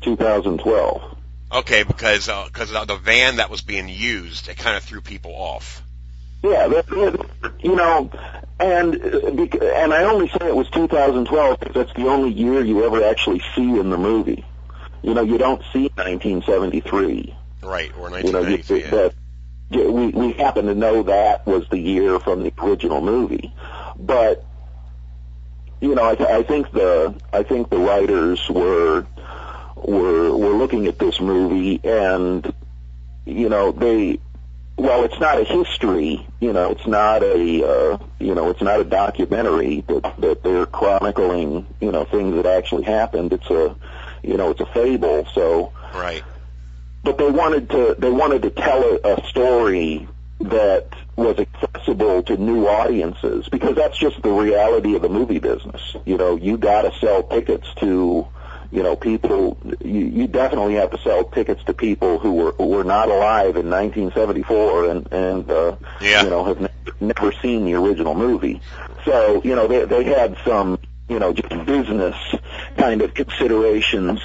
2012. 0.00 1.16
Okay, 1.50 1.82
because 1.82 2.28
uh, 2.28 2.44
because 2.46 2.70
the 2.70 2.96
van 2.96 3.36
that 3.36 3.50
was 3.50 3.62
being 3.62 3.88
used, 3.88 4.48
it 4.48 4.58
kind 4.58 4.76
of 4.76 4.82
threw 4.82 5.00
people 5.00 5.32
off. 5.32 5.82
Yeah, 6.42 6.68
that, 6.68 6.86
that- 6.86 7.52
you 7.60 7.74
know, 7.74 8.10
and 8.60 8.94
and 8.94 9.92
I 9.94 10.04
only 10.04 10.28
say 10.28 10.46
it 10.46 10.54
was 10.54 10.68
2012 10.70 11.58
because 11.58 11.74
that's 11.74 11.94
the 11.94 12.06
only 12.06 12.32
year 12.32 12.64
you 12.64 12.84
ever 12.84 13.04
actually 13.04 13.42
see 13.54 13.78
in 13.78 13.90
the 13.90 13.98
movie. 13.98 14.44
You 15.02 15.14
know, 15.14 15.22
you 15.22 15.38
don't 15.38 15.62
see 15.72 15.90
1973. 15.96 17.34
Right, 17.62 17.90
or 17.98 18.18
You 18.20 18.32
know, 18.32 18.40
you, 18.40 18.62
yeah. 18.68 18.90
that 18.90 19.14
we 19.70 20.08
we 20.08 20.32
happen 20.32 20.66
to 20.66 20.74
know 20.74 21.02
that 21.04 21.46
was 21.46 21.68
the 21.68 21.78
year 21.78 22.18
from 22.20 22.42
the 22.42 22.52
original 22.58 23.00
movie, 23.00 23.52
but 23.98 24.44
you 25.80 25.94
know, 25.94 26.08
I, 26.08 26.14
th- 26.14 26.28
I 26.28 26.42
think 26.42 26.70
the 26.72 27.14
I 27.32 27.42
think 27.42 27.70
the 27.70 27.78
writers 27.78 28.48
were 28.48 29.06
were 29.76 30.36
were 30.36 30.54
looking 30.54 30.86
at 30.86 30.98
this 30.98 31.20
movie 31.20 31.80
and 31.84 32.52
you 33.26 33.48
know 33.48 33.70
they 33.72 34.18
well 34.78 35.04
it's 35.04 35.18
not 35.20 35.38
a 35.40 35.44
history 35.44 36.26
you 36.40 36.52
know 36.52 36.70
it's 36.70 36.86
not 36.86 37.22
a 37.22 37.66
uh, 37.66 37.98
you 38.18 38.34
know 38.34 38.48
it's 38.50 38.62
not 38.62 38.80
a 38.80 38.84
documentary 38.84 39.84
that 39.88 40.14
that 40.18 40.42
they're 40.42 40.66
chronicling 40.66 41.66
you 41.80 41.90
know 41.92 42.04
things 42.04 42.34
that 42.36 42.46
actually 42.46 42.84
happened 42.84 43.32
it's 43.32 43.50
a 43.50 43.74
you 44.22 44.36
know 44.36 44.50
it's 44.50 44.60
a 44.60 44.66
fable 44.66 45.26
so 45.34 45.72
Right. 45.94 46.22
but 47.02 47.18
they 47.18 47.30
wanted 47.30 47.68
to 47.70 47.96
they 47.98 48.10
wanted 48.10 48.42
to 48.42 48.50
tell 48.50 48.82
a, 48.82 49.14
a 49.16 49.26
story 49.28 50.06
that 50.40 50.88
was 51.16 51.36
accessible 51.38 52.22
to 52.22 52.36
new 52.36 52.68
audiences 52.68 53.48
because 53.48 53.74
that's 53.74 53.98
just 53.98 54.22
the 54.22 54.30
reality 54.30 54.94
of 54.94 55.02
the 55.02 55.08
movie 55.08 55.40
business. 55.40 55.96
You 56.06 56.16
know, 56.16 56.36
you 56.36 56.56
got 56.56 56.82
to 56.82 56.96
sell 57.00 57.24
tickets 57.24 57.66
to 57.80 58.28
you 58.70 58.82
know 58.82 58.96
people. 58.96 59.58
You, 59.84 60.06
you 60.06 60.26
definitely 60.26 60.74
have 60.74 60.90
to 60.90 60.98
sell 60.98 61.24
tickets 61.24 61.62
to 61.64 61.74
people 61.74 62.18
who 62.18 62.32
were 62.34 62.52
who 62.52 62.66
were 62.68 62.84
not 62.84 63.08
alive 63.08 63.56
in 63.56 63.70
1974 63.70 64.90
and 64.90 65.12
and 65.12 65.50
uh, 65.50 65.76
Yeah. 66.00 66.24
you 66.24 66.30
know 66.30 66.44
have 66.44 66.60
ne- 66.60 66.68
never 67.00 67.32
seen 67.42 67.64
the 67.64 67.74
original 67.74 68.14
movie. 68.14 68.60
So 69.04 69.42
you 69.44 69.54
know 69.54 69.66
they 69.66 69.84
they 69.84 70.04
had 70.04 70.36
some 70.44 70.78
you 71.08 71.18
know 71.18 71.32
just 71.32 71.48
business 71.66 72.16
kind 72.76 73.02
of 73.02 73.14
considerations 73.14 74.20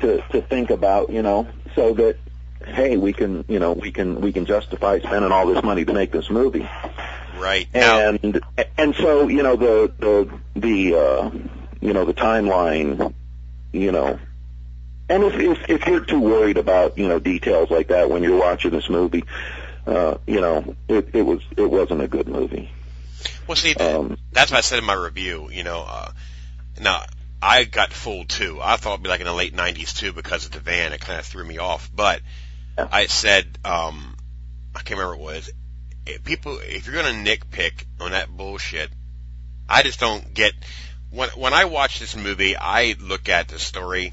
to 0.00 0.22
to 0.32 0.42
think 0.42 0.70
about. 0.70 1.10
You 1.10 1.22
know, 1.22 1.48
so 1.74 1.94
that 1.94 2.16
hey, 2.66 2.96
we 2.96 3.12
can, 3.12 3.44
you 3.48 3.58
know, 3.58 3.72
we 3.72 3.90
can, 3.90 4.20
we 4.20 4.32
can 4.32 4.44
justify 4.44 4.98
spending 5.00 5.32
all 5.32 5.46
this 5.46 5.62
money 5.64 5.84
to 5.84 5.92
make 5.92 6.12
this 6.12 6.28
movie. 6.30 6.68
Right. 7.38 7.66
And, 7.72 8.40
and 8.76 8.94
so, 8.96 9.28
you 9.28 9.42
know, 9.42 9.56
the, 9.56 9.92
the, 9.98 10.60
the, 10.60 10.94
uh, 10.94 11.30
you 11.80 11.92
know, 11.94 12.04
the 12.04 12.12
timeline, 12.14 13.14
you 13.72 13.92
know, 13.92 14.18
and 15.08 15.24
if, 15.24 15.34
if, 15.34 15.70
if 15.70 15.86
you're 15.86 16.04
too 16.04 16.20
worried 16.20 16.56
about, 16.56 16.96
you 16.96 17.08
know, 17.08 17.18
details 17.18 17.70
like 17.70 17.88
that 17.88 18.10
when 18.10 18.22
you're 18.22 18.38
watching 18.38 18.70
this 18.70 18.88
movie, 18.88 19.24
uh, 19.86 20.18
you 20.26 20.40
know, 20.40 20.76
it, 20.88 21.14
it 21.14 21.22
was, 21.22 21.40
it 21.56 21.68
wasn't 21.68 22.00
a 22.00 22.08
good 22.08 22.28
movie. 22.28 22.70
well, 23.46 23.56
see, 23.56 23.74
Um, 23.74 24.16
that's 24.32 24.50
what 24.50 24.58
I 24.58 24.60
said 24.60 24.78
in 24.78 24.84
my 24.84 24.94
review. 24.94 25.50
You 25.50 25.64
know, 25.64 25.84
uh, 25.86 26.12
now 26.80 27.02
I 27.42 27.64
got 27.64 27.92
fooled 27.92 28.28
too. 28.28 28.60
I 28.62 28.76
thought 28.76 28.94
it'd 28.94 29.02
be 29.02 29.08
like 29.08 29.20
in 29.20 29.26
the 29.26 29.32
late 29.34 29.54
'90s 29.54 29.96
too 29.96 30.12
because 30.12 30.44
of 30.46 30.52
the 30.52 30.60
van. 30.60 30.92
It 30.92 31.00
kind 31.00 31.18
of 31.18 31.26
threw 31.26 31.44
me 31.44 31.58
off. 31.58 31.90
But 31.92 32.20
I 32.92 33.06
said, 33.06 33.58
um, 33.64 34.16
I 34.74 34.80
can't 34.82 35.00
remember 35.00 35.16
what 35.16 35.34
it 35.34 35.36
was. 35.36 35.50
If 36.06 36.24
people, 36.24 36.58
if 36.62 36.86
you're 36.86 36.94
going 37.02 37.24
to 37.24 37.30
nitpick 37.30 37.84
on 38.00 38.12
that 38.12 38.28
bullshit, 38.28 38.90
I 39.68 39.82
just 39.82 40.00
don't 40.00 40.32
get. 40.34 40.52
When 41.10 41.28
when 41.30 41.54
I 41.54 41.64
watch 41.64 41.98
this 41.98 42.16
movie, 42.16 42.56
I 42.56 42.94
look 43.00 43.28
at 43.28 43.48
the 43.48 43.58
story, 43.58 44.12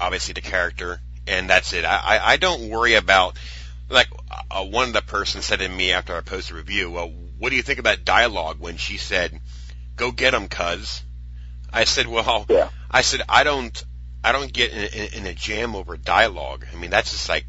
obviously 0.00 0.34
the 0.34 0.40
character, 0.40 1.00
and 1.26 1.48
that's 1.50 1.72
it. 1.72 1.84
I 1.84 1.96
I, 1.96 2.32
I 2.32 2.36
don't 2.36 2.70
worry 2.70 2.94
about 2.94 3.38
like 3.88 4.08
uh, 4.50 4.64
one 4.64 4.88
of 4.88 4.94
the 4.94 5.02
person 5.02 5.42
said 5.42 5.60
to 5.60 5.68
me 5.68 5.92
after 5.92 6.16
I 6.16 6.20
posted 6.20 6.56
a 6.56 6.58
review. 6.58 6.90
Well, 6.90 7.12
what 7.38 7.50
do 7.50 7.56
you 7.56 7.62
think 7.62 7.78
about 7.78 8.04
dialogue 8.04 8.58
when 8.60 8.76
she 8.76 8.96
said, 8.96 9.38
"Go 9.96 10.10
get 10.10 10.34
him, 10.34 10.48
cuz"? 10.48 11.02
I 11.72 11.84
said, 11.84 12.06
well, 12.06 12.46
Yeah. 12.48 12.70
I 12.90 13.02
said 13.02 13.22
I 13.28 13.44
don't 13.44 13.84
I 14.24 14.32
don't 14.32 14.52
get 14.52 14.72
in, 14.72 14.84
in, 15.00 15.14
in 15.20 15.26
a 15.26 15.34
jam 15.34 15.76
over 15.76 15.96
dialogue. 15.96 16.66
I 16.72 16.76
mean, 16.76 16.90
that's 16.90 17.12
just 17.12 17.28
like 17.28 17.44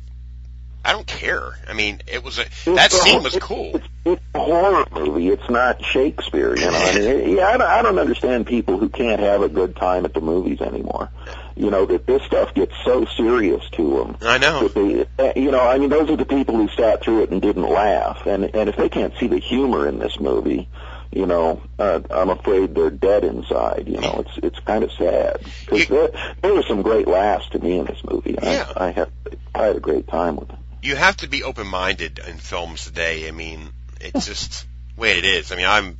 I 0.83 0.93
don't 0.93 1.05
care. 1.05 1.57
I 1.67 1.73
mean, 1.73 2.01
it 2.07 2.23
was 2.23 2.39
a 2.39 2.45
that 2.71 2.85
It's 2.87 3.01
scene 3.01 3.21
was 3.21 3.37
cool. 3.37 3.75
It's, 3.75 3.87
it's 4.05 4.21
a 4.33 4.39
horror 4.39 4.85
movie. 4.91 5.27
It's 5.27 5.49
not 5.49 5.83
Shakespeare. 5.83 6.55
You 6.57 6.71
know, 6.71 6.77
I 6.77 6.95
mean, 6.97 7.29
yeah, 7.37 7.47
I 7.47 7.57
don't, 7.57 7.67
I 7.67 7.81
don't 7.81 7.99
understand 7.99 8.47
people 8.47 8.77
who 8.77 8.87
can't 8.87 9.19
have 9.19 9.41
a 9.41 9.49
good 9.49 9.75
time 9.75 10.05
at 10.05 10.13
the 10.13 10.21
movies 10.21 10.61
anymore. 10.61 11.09
You 11.55 11.69
know 11.69 11.85
that 11.85 12.07
this 12.07 12.23
stuff 12.23 12.53
gets 12.53 12.73
so 12.85 13.05
serious 13.17 13.69
to 13.71 13.97
them. 13.97 14.17
I 14.21 14.37
know. 14.37 14.69
They, 14.69 15.05
you 15.35 15.51
know, 15.51 15.59
I 15.59 15.77
mean, 15.77 15.89
those 15.89 16.09
are 16.09 16.15
the 16.15 16.25
people 16.25 16.55
who 16.55 16.69
sat 16.69 17.01
through 17.01 17.23
it 17.23 17.31
and 17.31 17.41
didn't 17.41 17.69
laugh. 17.69 18.25
And 18.25 18.45
and 18.55 18.69
if 18.69 18.77
they 18.77 18.87
can't 18.87 19.13
see 19.19 19.27
the 19.27 19.39
humor 19.39 19.85
in 19.85 19.99
this 19.99 20.17
movie, 20.19 20.69
you 21.11 21.25
know, 21.25 21.61
uh, 21.77 21.99
I'm 22.09 22.29
afraid 22.29 22.75
they're 22.75 22.89
dead 22.89 23.25
inside. 23.25 23.85
You 23.87 23.99
know, 23.99 24.23
it's 24.25 24.37
it's 24.41 24.59
kind 24.59 24.85
of 24.85 24.91
sad 24.93 25.39
because 25.65 25.87
there, 25.87 26.35
there 26.41 26.53
were 26.53 26.63
some 26.63 26.81
great 26.81 27.07
laughs 27.07 27.49
to 27.49 27.59
me 27.59 27.79
in 27.79 27.85
this 27.85 28.01
movie. 28.09 28.37
Yeah. 28.41 28.71
I, 28.77 28.87
I 28.87 28.91
had 28.91 29.11
I 29.53 29.65
had 29.65 29.75
a 29.75 29.81
great 29.81 30.07
time 30.07 30.37
with 30.37 30.49
it. 30.49 30.55
You 30.81 30.95
have 30.95 31.17
to 31.17 31.27
be 31.27 31.43
open-minded 31.43 32.19
in 32.27 32.37
films 32.37 32.85
today. 32.85 33.27
I 33.27 33.31
mean, 33.31 33.69
it's 33.99 34.25
just 34.25 34.65
the 34.95 35.01
way 35.01 35.17
it 35.17 35.25
is. 35.25 35.51
I 35.51 35.55
mean, 35.55 35.65
I'm 35.65 35.97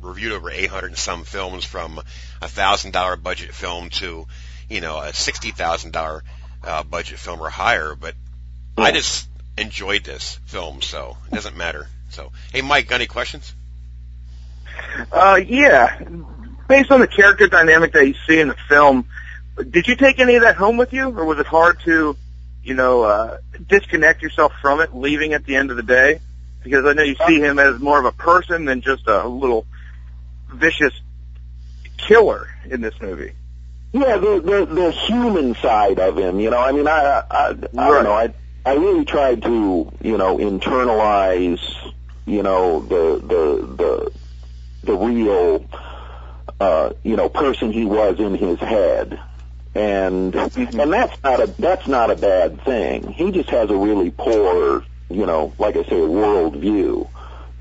reviewed 0.00 0.32
over 0.32 0.50
800 0.50 0.88
and 0.88 0.98
some 0.98 1.24
films 1.24 1.64
from 1.64 2.00
a 2.40 2.48
thousand 2.48 2.92
dollar 2.92 3.16
budget 3.16 3.52
film 3.52 3.90
to, 3.90 4.26
you 4.68 4.80
know, 4.80 4.98
a 4.98 5.12
sixty 5.12 5.50
thousand 5.50 5.92
dollar 5.92 6.22
uh, 6.64 6.82
budget 6.82 7.18
film 7.18 7.40
or 7.40 7.50
higher. 7.50 7.94
But 7.94 8.14
I 8.78 8.92
just 8.92 9.28
enjoyed 9.58 10.04
this 10.04 10.38
film, 10.46 10.80
so 10.80 11.16
it 11.30 11.34
doesn't 11.34 11.56
matter. 11.56 11.86
So, 12.10 12.32
hey, 12.52 12.62
Mike, 12.62 12.88
got 12.88 12.96
any 12.96 13.06
questions? 13.06 13.52
Uh, 15.12 15.40
yeah. 15.44 16.00
Based 16.68 16.90
on 16.90 17.00
the 17.00 17.06
character 17.06 17.46
dynamic 17.48 17.92
that 17.92 18.06
you 18.06 18.14
see 18.26 18.40
in 18.40 18.48
the 18.48 18.56
film, 18.68 19.06
did 19.68 19.86
you 19.86 19.96
take 19.96 20.18
any 20.18 20.36
of 20.36 20.42
that 20.42 20.56
home 20.56 20.76
with 20.76 20.92
you, 20.92 21.08
or 21.08 21.24
was 21.24 21.38
it 21.38 21.46
hard 21.46 21.80
to, 21.84 22.16
you 22.62 22.74
know, 22.74 23.02
uh, 23.02 23.38
disconnect 23.68 24.22
yourself 24.22 24.52
from 24.60 24.80
it, 24.80 24.94
leaving 24.94 25.32
at 25.32 25.44
the 25.44 25.56
end 25.56 25.70
of 25.70 25.76
the 25.76 25.82
day? 25.82 26.20
Because 26.62 26.84
I 26.84 26.92
know 26.92 27.02
you 27.02 27.16
see 27.26 27.40
him 27.40 27.58
as 27.58 27.78
more 27.80 27.98
of 27.98 28.04
a 28.04 28.12
person 28.12 28.66
than 28.66 28.82
just 28.82 29.06
a 29.06 29.26
little 29.26 29.66
vicious 30.52 30.92
killer 31.96 32.48
in 32.68 32.80
this 32.80 32.94
movie. 33.00 33.32
Yeah, 33.92 34.18
the 34.18 34.40
the 34.40 34.74
the 34.74 34.90
human 34.92 35.54
side 35.56 35.98
of 35.98 36.16
him, 36.16 36.38
you 36.38 36.50
know. 36.50 36.58
I 36.58 36.72
mean, 36.72 36.86
I 36.86 37.22
I, 37.30 37.48
I 37.48 37.50
Right. 37.50 37.64
don't 37.72 38.04
know. 38.04 38.12
I 38.12 38.34
I 38.64 38.74
really 38.74 39.04
tried 39.04 39.42
to, 39.42 39.90
you 40.02 40.18
know, 40.18 40.36
internalize, 40.36 41.60
you 42.26 42.42
know, 42.42 42.80
the 42.80 43.20
the 43.26 43.66
the 43.76 44.12
the 44.84 44.94
real, 44.94 45.64
uh, 46.60 46.90
you 47.02 47.16
know, 47.16 47.28
person 47.28 47.72
he 47.72 47.84
was 47.84 48.20
in 48.20 48.34
his 48.34 48.58
head, 48.60 49.18
and 49.80 50.34
mm-hmm. 50.34 50.78
and 50.78 50.92
that's 50.92 51.22
not 51.22 51.40
a 51.40 51.46
that's 51.58 51.88
not 51.88 52.10
a 52.10 52.16
bad 52.16 52.62
thing. 52.64 53.12
He 53.12 53.30
just 53.30 53.48
has 53.50 53.70
a 53.70 53.76
really 53.76 54.10
poor, 54.10 54.84
you 55.08 55.24
know, 55.24 55.54
like 55.58 55.76
I 55.76 55.84
say, 55.84 56.00
world 56.00 56.56
view, 56.56 57.08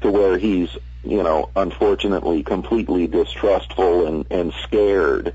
to 0.01 0.11
where 0.11 0.37
he's, 0.37 0.69
you 1.03 1.23
know, 1.23 1.49
unfortunately 1.55 2.43
completely 2.43 3.07
distrustful 3.07 4.05
and 4.05 4.25
and 4.29 4.53
scared 4.63 5.33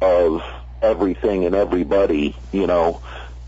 of 0.00 0.42
everything 0.80 1.44
and 1.44 1.54
everybody, 1.54 2.34
you 2.50 2.66
know, 2.66 3.02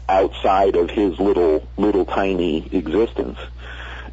outside 0.09 0.77
of 0.77 0.91
his 0.91 1.19
little 1.19 1.67
little 1.79 2.05
tiny 2.05 2.69
existence. 2.71 3.39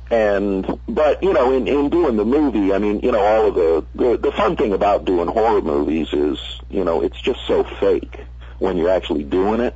And 0.09 0.79
but 0.87 1.21
you 1.23 1.33
know, 1.33 1.51
in 1.51 1.67
in 1.67 1.89
doing 1.89 2.15
the 2.15 2.25
movie, 2.25 2.71
I 2.73 2.77
mean, 2.77 3.01
you 3.01 3.11
know, 3.11 3.21
all 3.21 3.47
of 3.47 3.55
the 3.55 3.85
the, 3.95 4.17
the 4.17 4.31
fun 4.31 4.55
thing 4.55 4.71
about 4.71 5.03
doing 5.03 5.27
horror 5.27 5.61
movies 5.61 6.07
is, 6.13 6.39
you 6.69 6.85
know, 6.85 7.01
it's 7.01 7.19
just 7.19 7.45
so 7.47 7.65
fake 7.65 8.21
when 8.61 8.77
you're 8.77 8.91
actually 8.91 9.23
doing 9.23 9.59
it. 9.59 9.75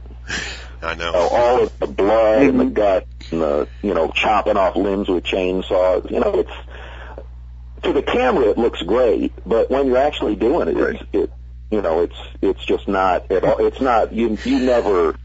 I 0.81 0.93
know. 0.93 1.07
You 1.07 1.11
know, 1.11 1.27
all 1.31 1.63
of 1.63 1.79
the 1.79 1.87
blood 1.87 2.43
and 2.43 2.59
the 2.59 2.63
mm-hmm. 2.65 2.73
gut 2.73 3.07
and 3.31 3.41
the 3.41 3.67
you 3.81 3.93
know 3.93 4.09
chopping 4.09 4.57
off 4.57 4.75
limbs 4.75 5.09
with 5.09 5.23
chainsaws. 5.23 6.09
You 6.11 6.19
know, 6.19 6.39
it's 6.39 7.83
to 7.83 7.93
the 7.93 8.03
camera 8.03 8.49
it 8.49 8.57
looks 8.57 8.81
great, 8.83 9.33
but 9.45 9.71
when 9.71 9.87
you're 9.87 9.97
actually 9.97 10.35
doing 10.35 10.67
it, 10.67 10.77
it's, 10.77 11.03
it 11.13 11.31
you 11.71 11.81
know 11.81 12.01
it's 12.01 12.15
it's 12.41 12.63
just 12.63 12.87
not 12.87 13.31
at 13.31 13.43
all. 13.43 13.65
It's 13.65 13.81
not 13.81 14.13
you 14.13 14.37
you 14.45 14.59
never. 14.59 15.15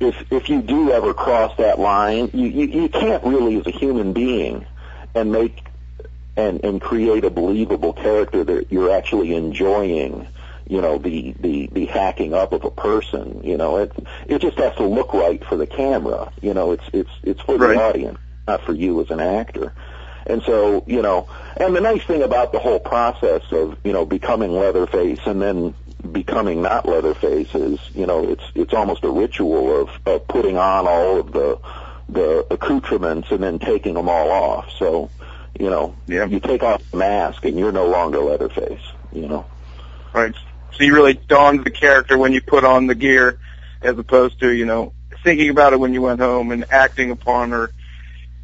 If 0.00 0.32
if 0.32 0.48
you 0.48 0.62
do 0.62 0.92
ever 0.92 1.12
cross 1.12 1.56
that 1.58 1.78
line, 1.78 2.30
you, 2.32 2.46
you 2.46 2.82
you 2.82 2.88
can't 2.88 3.22
really 3.24 3.56
as 3.56 3.66
a 3.66 3.70
human 3.70 4.12
being 4.12 4.64
and 5.14 5.32
make 5.32 5.62
and 6.36 6.64
and 6.64 6.80
create 6.80 7.24
a 7.24 7.30
believable 7.30 7.92
character 7.92 8.44
that 8.44 8.72
you're 8.72 8.90
actually 8.90 9.34
enjoying 9.34 10.26
you 10.68 10.80
know 10.80 10.98
the 10.98 11.34
the 11.40 11.68
the 11.72 11.86
hacking 11.86 12.34
up 12.34 12.52
of 12.52 12.64
a 12.64 12.70
person 12.70 13.40
you 13.42 13.56
know 13.56 13.78
it 13.78 13.92
it 14.26 14.40
just 14.40 14.58
has 14.58 14.74
to 14.76 14.84
look 14.84 15.12
right 15.14 15.44
for 15.44 15.56
the 15.56 15.66
camera 15.66 16.30
you 16.40 16.54
know 16.54 16.72
it's 16.72 16.84
it's 16.92 17.10
it's 17.22 17.40
for 17.40 17.56
Right. 17.56 17.76
the 17.76 17.82
audience 17.82 18.18
not 18.46 18.62
for 18.62 18.72
you 18.72 19.00
as 19.00 19.10
an 19.10 19.20
actor 19.20 19.72
and 20.26 20.42
so 20.42 20.84
you 20.86 21.02
know 21.02 21.28
and 21.56 21.74
the 21.74 21.80
nice 21.80 22.02
thing 22.04 22.22
about 22.22 22.52
the 22.52 22.58
whole 22.58 22.80
process 22.80 23.42
of 23.50 23.76
you 23.84 23.92
know 23.92 24.04
becoming 24.04 24.52
leatherface 24.52 25.20
and 25.26 25.40
then 25.40 25.74
becoming 26.12 26.62
not 26.62 26.86
leatherface 26.86 27.54
is 27.54 27.80
you 27.94 28.06
know 28.06 28.28
it's 28.28 28.44
it's 28.54 28.74
almost 28.74 29.04
a 29.04 29.10
ritual 29.10 29.82
of, 29.82 29.88
of 30.06 30.28
putting 30.28 30.56
on 30.58 30.86
all 30.86 31.18
of 31.18 31.32
the 31.32 31.58
the 32.10 32.46
accoutrements 32.50 33.30
and 33.30 33.42
then 33.42 33.58
taking 33.58 33.94
them 33.94 34.08
all 34.08 34.30
off 34.30 34.66
so 34.78 35.10
you 35.58 35.68
know 35.70 35.94
Yeah. 36.06 36.26
you 36.26 36.40
take 36.40 36.62
off 36.62 36.82
the 36.90 36.98
mask 36.98 37.44
and 37.46 37.58
you're 37.58 37.72
no 37.72 37.86
longer 37.88 38.18
leatherface 38.18 38.82
you 39.12 39.26
know 39.28 39.46
Right. 40.14 40.34
So 40.76 40.84
you 40.84 40.94
really 40.94 41.14
donned 41.14 41.64
the 41.64 41.70
character 41.70 42.16
when 42.16 42.32
you 42.32 42.40
put 42.40 42.64
on 42.64 42.86
the 42.86 42.94
gear, 42.94 43.38
as 43.82 43.98
opposed 43.98 44.40
to 44.40 44.50
you 44.50 44.66
know 44.66 44.92
thinking 45.24 45.50
about 45.50 45.72
it 45.72 45.80
when 45.80 45.92
you 45.94 46.02
went 46.02 46.20
home 46.20 46.52
and 46.52 46.64
acting 46.70 47.10
upon 47.10 47.52
or 47.52 47.70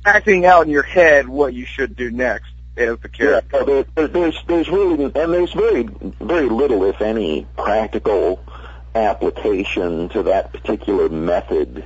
acting 0.05 0.45
out 0.45 0.67
in 0.67 0.71
your 0.73 0.83
head 0.83 1.29
what 1.29 1.55
you 1.55 1.65
should 1.65 1.97
do 1.97 2.11
next 2.11 2.51
as 2.77 2.99
the 2.99 3.09
Yeah, 3.09 3.41
character. 3.41 3.59
so 3.59 3.65
there, 3.65 3.85
there, 3.95 4.09
there's 4.09 4.43
there's 4.49 4.69
really 4.69 5.05
and 5.05 5.13
there's 5.33 5.53
very 5.53 5.89
very 6.21 6.49
little, 6.49 6.85
if 6.85 7.01
any, 7.01 7.47
practical 7.57 8.41
application 8.95 10.09
to 10.11 10.23
that 10.25 10.53
particular 10.53 11.09
method 11.09 11.85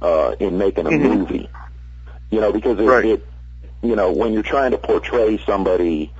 uh, 0.00 0.34
in 0.40 0.58
making 0.58 0.86
a 0.86 0.90
Mhm. 0.90 1.18
movie. 1.18 1.48
You 2.30 2.40
know, 2.40 2.52
because 2.52 2.78
it, 2.78 2.84
Right. 2.86 3.04
it 3.04 3.26
you 3.82 3.96
know 3.96 4.12
when 4.12 4.32
you're 4.32 4.42
trying 4.42 4.70
to 4.72 4.78
portray 4.78 5.38
somebody, 5.44 6.12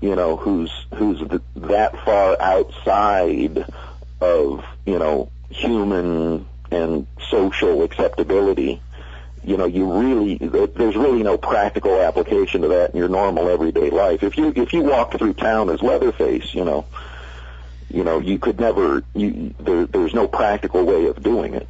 you 0.00 0.14
know, 0.16 0.36
who's 0.36 0.70
who's 0.94 1.18
th- 1.18 1.42
that 1.56 2.04
far 2.04 2.40
outside 2.40 3.64
of 4.20 4.64
you 4.86 4.98
know 4.98 5.30
human 5.50 6.46
and 6.70 7.06
social 7.28 7.82
acceptability 7.82 8.80
you 9.42 9.56
know, 9.56 9.64
you 9.64 9.90
really 9.90 10.36
there's 10.36 10.96
really 10.96 11.22
no 11.22 11.38
practical 11.38 12.00
application 12.00 12.60
to 12.62 12.68
that 12.68 12.90
in 12.90 12.98
your 12.98 13.08
normal 13.08 13.48
everyday 13.48 13.88
life. 13.90 14.22
If 14.22 14.36
you 14.36 14.52
if 14.54 14.72
you 14.72 14.82
walked 14.82 15.16
through 15.16 15.34
town 15.34 15.70
as 15.70 15.80
Leatherface, 15.80 16.54
you 16.54 16.64
know, 16.64 16.84
you 17.88 18.04
know, 18.04 18.18
you 18.18 18.38
could 18.38 18.60
never 18.60 19.02
you 19.14 19.54
there 19.58 19.86
there's 19.86 20.12
no 20.12 20.28
practical 20.28 20.84
way 20.84 21.06
of 21.06 21.22
doing 21.22 21.54
it. 21.54 21.68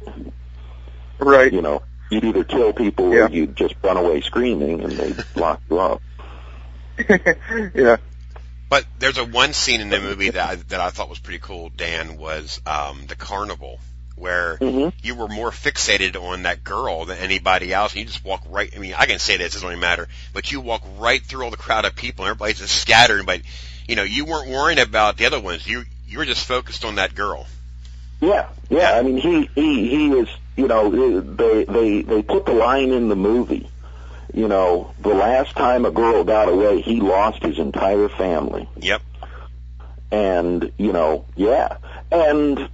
Right. 1.19 1.51
You 1.53 1.61
know, 1.61 1.81
you'd 2.09 2.25
either 2.25 2.43
kill 2.43 2.73
people 2.73 3.13
Yeah. 3.13 3.27
or 3.27 3.29
you'd 3.29 3.55
just 3.55 3.75
run 3.81 3.95
away 3.95 4.19
screaming 4.21 4.81
and 4.81 4.91
they'd 4.91 5.23
lock 5.35 5.61
you 5.69 5.79
up. 5.79 6.01
yeah. 7.73 7.97
But 8.71 8.85
there's 8.99 9.17
a 9.17 9.25
one 9.25 9.51
scene 9.51 9.81
in 9.81 9.89
the 9.89 9.99
movie 9.99 10.29
that 10.29 10.49
I, 10.49 10.55
that 10.55 10.79
I 10.79 10.91
thought 10.91 11.09
was 11.09 11.19
pretty 11.19 11.39
cool. 11.39 11.67
Dan 11.75 12.15
was 12.15 12.61
um, 12.65 13.03
the 13.05 13.17
carnival 13.17 13.81
where 14.15 14.57
Mhm. 14.61 14.93
you 15.03 15.15
were 15.15 15.27
more 15.27 15.51
fixated 15.51 16.15
on 16.15 16.43
that 16.43 16.63
girl 16.63 17.03
than 17.03 17.17
anybody 17.17 17.73
else. 17.73 17.91
And 17.91 17.99
you 17.99 18.05
just 18.05 18.23
walk 18.23 18.43
right. 18.47 18.71
I 18.73 18.79
mean, 18.79 18.93
I 18.97 19.07
can 19.07 19.19
say 19.19 19.35
this; 19.35 19.47
it 19.47 19.53
doesn't 19.57 19.67
really 19.67 19.81
matter. 19.81 20.07
But 20.33 20.53
you 20.53 20.61
walk 20.61 20.83
right 20.99 21.21
through 21.21 21.43
all 21.43 21.51
the 21.51 21.57
crowd 21.57 21.83
of 21.83 21.97
people, 21.97 22.23
and 22.23 22.29
everybody's 22.29 22.59
just 22.59 22.73
scattered. 22.73 23.25
But 23.25 23.41
you 23.89 23.97
know, 23.97 24.03
you 24.03 24.23
weren't 24.23 24.47
worrying 24.49 24.79
about 24.79 25.17
the 25.17 25.25
other 25.25 25.41
ones. 25.41 25.67
You 25.67 25.83
you 26.07 26.19
were 26.19 26.25
just 26.25 26.45
focused 26.45 26.85
on 26.85 26.95
that 26.95 27.13
girl. 27.13 27.47
Yeah, 28.21 28.47
yeah. 28.69 28.93
I 28.93 29.01
mean, 29.01 29.17
he 29.17 29.49
he 29.53 29.89
he 29.89 30.11
is. 30.13 30.29
You 30.55 30.69
know, 30.69 30.89
they 31.21 31.65
they 31.65 32.01
they 32.03 32.21
put 32.21 32.45
the 32.45 32.53
line 32.53 32.91
in 32.91 33.09
the 33.09 33.17
movie. 33.17 33.67
You 34.33 34.47
know, 34.47 34.93
the 34.99 35.13
last 35.13 35.55
time 35.55 35.85
a 35.85 35.91
girl 35.91 36.23
got 36.23 36.47
away, 36.47 36.81
he 36.81 37.01
lost 37.01 37.43
his 37.43 37.59
entire 37.59 38.09
family. 38.09 38.69
Yep. 38.77 39.01
and 40.11 40.71
you 40.77 40.93
know, 40.93 41.25
yeah, 41.35 41.77
and 42.11 42.69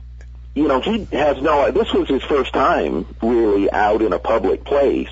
you 0.53 0.67
know, 0.67 0.81
he 0.81 1.05
has 1.11 1.41
no. 1.41 1.71
This 1.71 1.93
was 1.93 2.07
his 2.07 2.23
first 2.23 2.53
time 2.53 3.05
really 3.21 3.71
out 3.71 4.01
in 4.01 4.13
a 4.13 4.19
public 4.19 4.63
place 4.63 5.09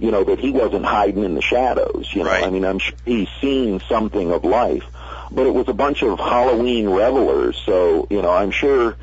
you 0.00 0.10
know, 0.10 0.24
that 0.24 0.38
he 0.38 0.50
wasn't 0.50 0.84
hiding 0.84 1.24
in 1.24 1.34
the 1.34 1.42
shadows. 1.42 2.08
You 2.12 2.22
know, 2.22 2.30
Right. 2.30 2.44
I 2.44 2.50
mean, 2.50 2.64
I'm 2.64 2.78
sure 2.78 2.96
he's 3.04 3.28
seen 3.40 3.80
something 3.88 4.30
of 4.32 4.44
life, 4.44 4.84
but 5.30 5.46
it 5.46 5.54
was 5.54 5.68
a 5.68 5.72
bunch 5.72 6.02
of 6.02 6.18
Halloween 6.18 6.88
revelers. 6.88 7.60
So, 7.66 8.06
you 8.10 8.22
know, 8.22 8.30
I'm 8.30 8.50
sure, 8.50 8.96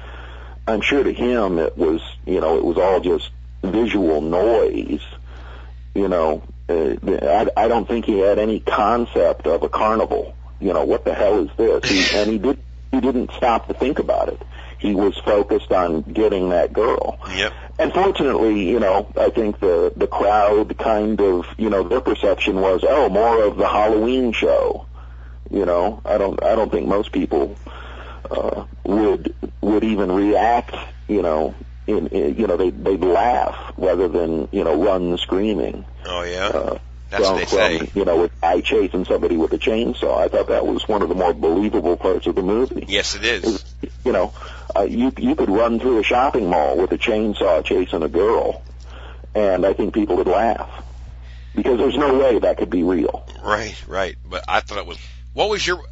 I'm 0.68 0.82
sure 0.82 1.04
to 1.04 1.13
him 1.13 1.60
it 1.60 1.77
was, 1.77 2.01
you 2.25 2.39
know, 2.39 2.58
it 2.58 2.63
was 2.63 2.77
all 2.77 3.00
just 3.01 3.30
visual 3.62 4.22
noise. 4.22 5.04
You 5.94 6.08
know, 6.08 6.44
I, 6.68 7.48
I 7.56 7.68
don't 7.68 7.88
think 7.88 8.06
he 8.06 8.20
had 8.20 8.40
any 8.40 8.60
concept 8.60 9.48
of 9.48 9.64
a 9.64 9.70
carnival. 9.70 10.36
You 10.60 10.74
know, 10.74 10.84
what 10.86 11.06
the 11.06 11.14
hell 11.14 11.40
is 11.46 11.50
this? 11.58 11.90
He, 11.90 12.18
and 12.18 12.32
he 12.32 12.38
did, 12.38 12.60
he 12.92 13.02
didn't 13.02 13.32
stop 13.34 13.68
to 13.68 13.74
think 13.74 14.00
about 14.00 14.30
it. 14.30 14.42
He 14.80 14.94
was 14.94 15.18
focused 15.20 15.72
on 15.72 16.02
getting 16.02 16.50
that 16.50 16.74
girl. 16.74 17.20
Yep. 17.36 17.54
And 17.80 17.94
fortunately, 17.94 18.70
you 18.70 18.80
know, 18.80 19.08
I 19.18 19.30
think 19.30 19.60
the 19.60 19.92
the 19.96 20.08
crowd 20.08 20.78
kind 20.78 21.20
of, 21.20 21.46
you 21.58 21.70
know, 21.70 21.84
their 21.88 22.02
perception 22.02 22.62
was, 22.62 22.84
oh, 22.88 23.10
more 23.10 23.44
of 23.44 23.58
the 23.58 23.68
Halloween 23.68 24.32
show. 24.32 24.86
You 25.50 25.66
know, 25.66 26.02
I 26.06 26.18
don't 26.18 26.42
I 26.44 26.56
don't 26.56 26.72
think 26.72 26.88
most 26.88 27.12
people 27.12 27.56
uh, 28.30 28.66
would 28.84 29.36
would 29.62 29.84
even 29.84 30.12
react. 30.12 30.76
You 31.08 31.22
know, 31.22 31.56
in, 31.88 32.08
in 32.08 32.36
you 32.38 32.48
know 32.48 32.58
they 32.58 32.70
they'd 32.72 33.01
laugh 33.04 33.74
rather 33.77 34.08
than 34.08 34.48
you 34.51 34.63
know 34.63 34.82
run 34.84 35.18
screaming. 35.18 35.86
Oh 36.06 36.24
yeah. 36.24 36.48
Uh, 36.48 36.77
That's 37.10 37.25
from, 37.25 37.34
what 37.34 37.39
they 37.39 37.46
say. 37.46 37.77
from, 37.80 38.00
you 38.00 38.06
know, 38.06 38.22
with 38.22 38.32
I 38.42 38.62
chasing 38.62 39.06
somebody 39.06 39.38
with 39.38 39.54
a 39.54 39.58
chainsaw. 39.58 40.18
I 40.18 40.27
thought 40.27 40.48
that 40.48 40.65
was 40.65 40.88
one 40.88 41.01
of 41.01 41.10
the 41.10 41.15
more 41.15 41.34
believable 41.34 41.98
parts 41.98 42.27
of 42.27 42.36
the 42.36 42.42
movie 42.42 42.86
Yes, 42.88 43.15
it 43.15 43.24
is. 43.24 43.63
you 44.04 44.12
know, 44.12 44.34
uh, 44.75 44.82
you 44.82 45.12
you 45.18 45.36
could 45.36 45.50
run 45.50 45.80
through 45.80 46.00
a 46.00 46.04
shopping 46.04 46.50
mall 46.50 46.77
with 46.77 46.92
a 46.92 46.98
chainsaw 46.98 47.63
chasing 47.63 48.04
a 48.04 48.10
girl, 48.10 48.63
and 49.34 49.65
I 49.65 49.74
think 49.74 49.94
people 49.94 50.18
would 50.18 50.27
laugh 50.27 50.84
because 51.56 51.77
there's 51.77 51.96
no 51.98 52.18
way 52.18 52.39
that 52.39 52.58
could 52.58 52.70
be 52.70 52.84
real. 52.84 53.27
Right, 53.44 53.82
right. 53.88 54.15
But 54.25 54.44
I 54.48 54.60
thought 54.60 54.80
it 54.80 54.86
was. 54.86 54.98
What 55.34 55.50
was 55.50 55.65
your? 55.65 55.84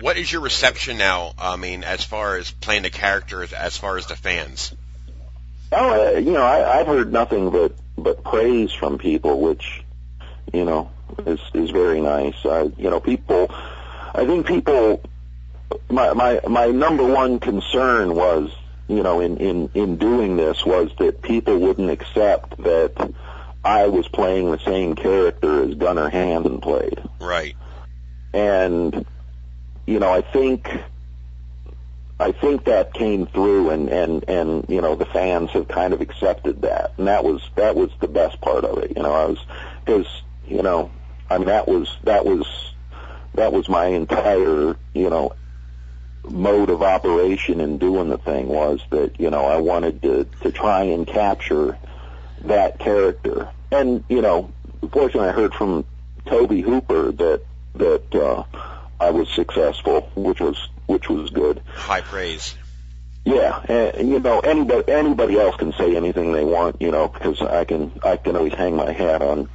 What 0.00 0.16
is 0.16 0.32
your 0.32 0.40
reception 0.40 0.96
now? 0.96 1.32
I 1.38 1.56
mean, 1.56 1.84
as 1.84 2.02
far 2.04 2.36
as 2.36 2.50
playing 2.50 2.82
the 2.82 2.90
characters, 2.90 3.52
as 3.52 3.76
far 3.76 3.98
as 3.98 4.06
the 4.06 4.16
fans. 4.16 4.74
Oh, 5.72 6.14
uh, 6.14 6.18
you 6.18 6.32
know, 6.32 6.42
I, 6.42 6.80
I've 6.80 6.86
heard 6.86 7.12
nothing 7.12 7.50
but 7.50 7.74
but 7.96 8.24
praise 8.24 8.72
from 8.72 8.98
people, 8.98 9.40
which 9.40 9.84
you 10.52 10.64
know 10.64 10.90
is 11.26 11.40
is 11.54 11.70
very 11.70 12.00
nice. 12.00 12.34
Uh, 12.44 12.70
you 12.76 12.90
know, 12.90 13.00
people. 13.00 13.50
I 14.14 14.26
think 14.26 14.46
people. 14.46 15.02
My 15.88 16.12
my 16.14 16.40
my 16.48 16.66
number 16.66 17.04
one 17.04 17.38
concern 17.38 18.14
was, 18.16 18.50
you 18.88 19.02
know, 19.04 19.20
in 19.20 19.36
in 19.36 19.70
in 19.74 19.96
doing 19.98 20.36
this 20.36 20.64
was 20.64 20.90
that 20.98 21.22
people 21.22 21.58
wouldn't 21.58 21.90
accept 21.90 22.56
that 22.64 23.12
I 23.64 23.86
was 23.86 24.08
playing 24.08 24.50
the 24.50 24.58
same 24.58 24.96
character 24.96 25.62
as 25.62 25.74
Gunnar 25.74 26.08
Hansen 26.08 26.60
played. 26.60 27.00
Right. 27.20 27.54
and 28.32 29.06
you 29.86 29.98
know 29.98 30.10
I 30.10 30.22
think 30.22 30.68
I 32.20 32.32
think 32.32 32.64
that 32.64 32.92
came 32.92 33.26
through 33.26 33.70
and 33.70 33.88
and 33.88 34.24
and 34.28 34.66
you 34.68 34.82
know 34.82 34.94
the 34.94 35.06
fans 35.06 35.50
have 35.52 35.68
kind 35.68 35.94
of 35.94 36.02
accepted 36.02 36.60
that. 36.62 36.92
And 36.98 37.08
that 37.08 37.24
was 37.24 37.40
that 37.56 37.74
was 37.74 37.90
the 38.00 38.08
best 38.08 38.40
part 38.42 38.64
of 38.64 38.78
it 38.78 38.92
you 38.94 39.02
know. 39.02 39.12
I 39.12 39.24
was 39.24 39.38
because 39.84 40.06
you 40.46 40.62
know 40.62 40.90
I 41.30 41.38
mean 41.38 41.46
that 41.46 41.66
was 41.66 41.96
that 42.04 42.26
was 42.26 42.46
that 43.34 43.54
was 43.54 43.70
my 43.70 43.86
entire 43.86 44.76
you 44.92 45.08
know 45.08 45.32
mode 46.28 46.68
of 46.68 46.82
operation 46.82 47.58
in 47.58 47.78
doing 47.78 48.10
the 48.10 48.18
thing 48.18 48.48
was 48.48 48.80
that 48.90 49.18
you 49.18 49.30
know 49.30 49.46
I 49.46 49.56
wanted 49.56 50.02
to 50.02 50.26
to 50.42 50.52
try 50.52 50.82
and 50.82 51.06
capture 51.06 51.78
that 52.42 52.78
character. 52.78 53.48
And 53.72 54.04
you 54.10 54.20
know 54.20 54.52
fortunately 54.92 55.30
I 55.30 55.32
heard 55.32 55.54
from 55.54 55.86
Tobe 56.26 56.50
Hooper 56.50 57.12
that 57.12 57.42
that 57.76 58.14
uh, 58.14 58.44
I 59.00 59.10
was 59.10 59.28
successful, 59.30 60.10
which 60.14 60.40
was 60.40 60.68
which 60.86 61.08
was 61.08 61.30
good. 61.30 61.62
High 61.74 62.02
praise. 62.02 62.54
Yeah, 63.24 63.60
and, 63.68 64.08
you 64.08 64.20
know 64.20 64.40
anybody 64.40 64.92
anybody 64.92 65.38
else 65.38 65.56
can 65.56 65.72
say 65.72 65.96
anything 65.96 66.32
they 66.32 66.44
want, 66.44 66.80
you 66.80 66.90
know, 66.90 67.08
because 67.08 67.40
I 67.40 67.64
can 67.64 67.98
I 68.04 68.16
can 68.16 68.36
always 68.36 68.54
hang 68.54 68.76
my 68.76 68.92
hat 68.92 69.22
on 69.22 69.48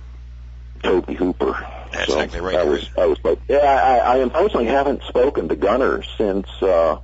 Tobe 0.83 1.09
Hooper. 1.09 1.53
That's 1.91 2.11
so 2.11 2.19
exactly 2.19 2.41
right, 2.41 2.55
I 2.55 2.63
was 2.63 2.89
I 2.97 3.05
was 3.05 3.19
like, 3.23 3.39
yeah, 3.47 3.57
I, 3.57 3.97
I 3.97 4.17
unfortunately 4.17 4.67
haven't 4.67 5.03
spoken 5.03 5.47
to 5.49 5.55
Gunnar 5.55 6.03
since 6.17 6.47
uh, 6.61 6.99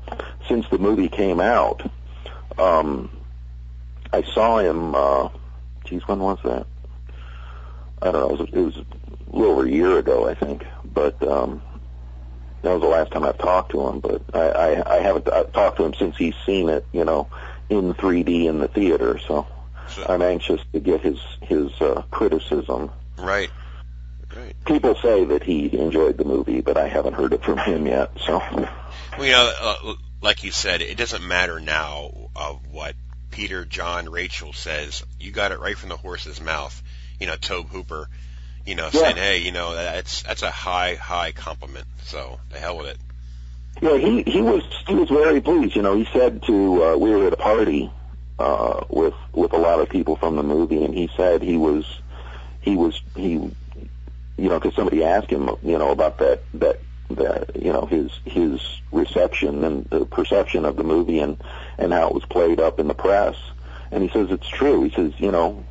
since 0.48 0.68
the 0.70 0.78
movie 0.78 1.10
came 1.10 1.40
out. 1.40 1.90
Um, 2.58 3.10
I 4.12 4.24
saw 4.24 4.60
him. 4.60 4.94
Uh, 4.96 5.30
geez, 5.86 6.08
when 6.08 6.20
was 6.20 6.40
that? 6.44 6.68
I 8.02 8.12
don't 8.12 8.22
know. 8.22 8.36
It 8.36 8.40
was, 8.40 8.50
it 8.50 8.60
was 8.60 8.78
a 8.78 9.36
little 9.36 9.54
over 9.54 9.66
a 9.66 9.70
year 9.70 9.98
ago, 9.98 10.28
I 10.28 10.34
think. 10.34 10.66
But 10.84 11.22
um, 11.26 11.62
that 12.62 12.74
was 12.74 12.82
the 12.82 12.88
last 12.88 13.12
time 13.12 13.24
I've 13.24 13.38
talked 13.38 13.72
to 13.72 13.88
him. 13.88 14.00
But 14.00 14.22
I, 14.34 14.50
I, 14.50 14.98
I 14.98 15.02
haven't 15.02 15.32
I've 15.32 15.52
talked 15.52 15.78
to 15.78 15.86
him 15.86 15.94
since 15.94 16.18
he's 16.18 16.36
seen 16.46 16.70
it, 16.70 16.86
you 16.92 17.06
know, 17.06 17.28
in 17.70 17.94
3D 17.94 18.46
in 18.46 18.60
the 18.60 18.68
theater. 18.68 19.20
So 19.28 19.48
So, 19.90 20.06
I'm 20.08 20.22
anxious 20.22 20.62
to 20.74 20.80
get 20.80 21.02
his 21.02 21.20
his 21.42 21.70
uh, 21.82 22.04
criticism. 22.12 22.92
right. 23.18 23.50
Right. 24.34 24.56
People 24.66 24.96
say 24.96 25.26
that 25.26 25.44
he 25.44 25.78
enjoyed 25.78 26.18
the 26.18 26.24
movie, 26.24 26.62
but 26.62 26.78
I 26.78 26.88
haven't 26.88 27.16
heard 27.16 27.34
it 27.34 27.44
from 27.44 27.58
him 27.58 27.86
yet. 27.86 28.12
So 28.26 28.40
Well, 29.18 29.26
you 29.26 29.32
know, 29.34 29.52
uh, 29.60 29.94
like 30.22 30.44
you 30.46 30.52
said, 30.52 30.82
it 30.82 30.98
doesn't 30.98 31.28
matter 31.28 31.60
now 31.60 32.30
of 32.34 32.66
what 32.72 32.96
Peter, 33.32 33.66
John, 33.66 34.08
Rachel 34.10 34.54
says. 34.54 35.04
You 35.20 35.32
got 35.32 35.52
it 35.52 35.60
right 35.60 35.78
from 35.78 35.90
the 35.90 35.98
horse's 35.98 36.40
mouth. 36.40 36.82
You 37.20 37.28
know, 37.28 37.36
Tobe 37.36 37.68
Hooper. 37.68 38.08
You 38.66 38.76
know, 38.76 38.90
saying, 38.90 39.18
Yeah. 39.18 39.24
"Hey, 39.24 39.38
you 39.40 39.52
know, 39.52 39.74
that's 39.74 40.22
that's 40.24 40.44
a 40.44 40.52
high, 40.52 40.96
high 40.96 41.32
compliment." 41.32 41.86
So, 42.04 42.40
the 42.52 42.60
hell 42.60 42.78
with 42.78 42.88
it. 42.88 42.98
yeah, 43.82 43.98
he 43.98 44.24
he 44.24 44.42
was 44.42 44.64
he 44.88 44.96
was 44.96 45.10
very 45.10 45.42
pleased. 45.42 45.76
You 45.76 45.82
know, 45.82 45.96
he 45.96 46.06
said 46.14 46.44
to 46.44 46.84
uh, 46.84 46.98
we 46.98 47.10
were 47.12 47.28
at 47.28 47.34
a 47.34 47.38
party 47.38 47.92
uh, 48.40 48.84
with 48.90 49.14
with 49.34 49.54
a 49.54 49.58
lot 49.58 49.80
of 49.80 49.90
people 49.90 50.16
from 50.16 50.36
the 50.36 50.44
movie, 50.44 50.84
and 50.84 50.94
he 50.94 51.10
said 51.18 51.42
he 51.42 51.58
was 51.58 51.86
he 52.62 52.76
was 52.76 53.02
he 53.16 53.32
you 53.34 54.50
know 54.50 54.60
because 54.60 54.76
somebody 54.76 55.04
asked 55.04 55.30
him 55.30 55.50
you 55.64 55.78
know 55.78 55.90
about 55.92 56.20
that 56.20 56.44
that 56.56 56.80
that 57.12 57.56
you 57.62 57.74
know 57.74 57.86
his 57.86 58.12
his 58.26 58.62
reception 58.92 59.64
and 59.64 59.86
the 59.86 60.06
perception 60.06 60.66
of 60.66 60.76
the 60.76 60.84
movie 60.84 61.20
and 61.20 61.38
and 61.78 61.92
how 61.94 62.08
it 62.08 62.14
was 62.14 62.26
played 62.26 62.60
up 62.60 62.80
in 62.80 62.88
the 62.88 62.94
press, 62.94 63.36
and 63.92 64.04
he 64.04 64.10
says 64.10 64.28
it's 64.30 64.48
true. 64.48 64.84
He 64.84 64.92
says 64.92 65.14
you 65.18 65.32
know 65.32 65.66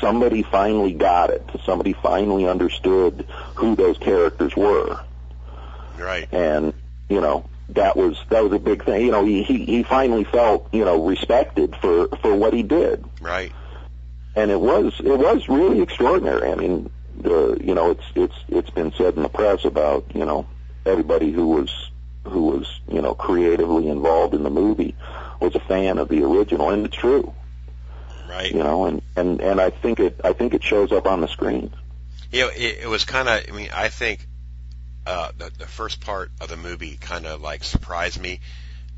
somebody 0.00 0.42
finally 0.42 0.92
got 0.92 1.30
it. 1.30 1.42
Somebody 1.64 1.92
finally 1.92 2.46
understood 2.46 3.26
who 3.56 3.76
those 3.76 3.98
characters 3.98 4.54
were 4.56 5.00
Right. 5.98 6.28
and 6.32 6.72
you 7.08 7.20
know 7.20 7.44
that 7.70 7.96
was 7.96 8.16
that 8.30 8.42
was 8.42 8.52
a 8.52 8.58
big 8.58 8.84
thing. 8.84 9.04
You 9.04 9.10
know, 9.12 9.24
he 9.24 9.42
he, 9.42 9.64
he 9.64 9.82
finally 9.82 10.24
felt 10.24 10.68
you 10.72 10.84
know 10.84 11.04
respected 11.06 11.74
for 11.76 12.08
for 12.22 12.34
what 12.34 12.54
he 12.54 12.62
did, 12.62 13.04
Right. 13.20 13.52
and 14.36 14.50
it 14.50 14.60
was 14.60 14.94
it 15.04 15.18
was 15.18 15.48
really 15.48 15.82
extraordinary. 15.82 16.50
I 16.50 16.54
mean, 16.54 16.90
the 17.20 17.58
you 17.62 17.74
know 17.74 17.90
it's 17.90 18.04
it's 18.14 18.34
it's 18.48 18.70
been 18.70 18.92
said 18.92 19.16
in 19.16 19.22
the 19.22 19.28
press 19.28 19.64
about 19.64 20.04
you 20.14 20.24
know 20.24 20.46
everybody 20.86 21.30
who 21.32 21.48
was 21.48 21.90
who 22.24 22.46
was 22.46 22.80
you 22.90 23.02
know 23.02 23.14
creatively 23.14 23.88
involved 23.88 24.34
in 24.34 24.44
the 24.44 24.50
movie 24.50 24.94
was 25.40 25.54
a 25.54 25.60
fan 25.60 25.98
of 25.98 26.08
the 26.08 26.22
original, 26.24 26.70
and 26.70 26.86
it's 26.86 26.96
true. 26.96 27.34
Right. 28.28 28.52
You 28.52 28.62
know, 28.62 28.84
and 28.86 29.02
and 29.16 29.40
and 29.40 29.60
I 29.60 29.70
think 29.70 30.00
it 30.00 30.20
I 30.22 30.32
think 30.32 30.54
it 30.54 30.62
shows 30.62 30.92
up 30.92 31.06
on 31.06 31.20
the 31.20 31.28
screen. 31.28 31.72
You 32.30 32.42
know, 32.42 32.48
it, 32.48 32.80
it 32.82 32.88
was 32.88 33.04
kind 33.04 33.28
of. 33.28 33.44
I 33.48 33.52
mean, 33.56 33.70
I 33.74 33.88
think 33.88 34.26
uh, 35.06 35.32
the 35.36 35.50
the 35.58 35.66
first 35.66 36.00
part 36.00 36.30
of 36.40 36.48
the 36.48 36.56
movie 36.56 36.98
kind 37.00 37.26
of 37.26 37.40
like 37.40 37.64
surprised 37.64 38.20
me. 38.20 38.40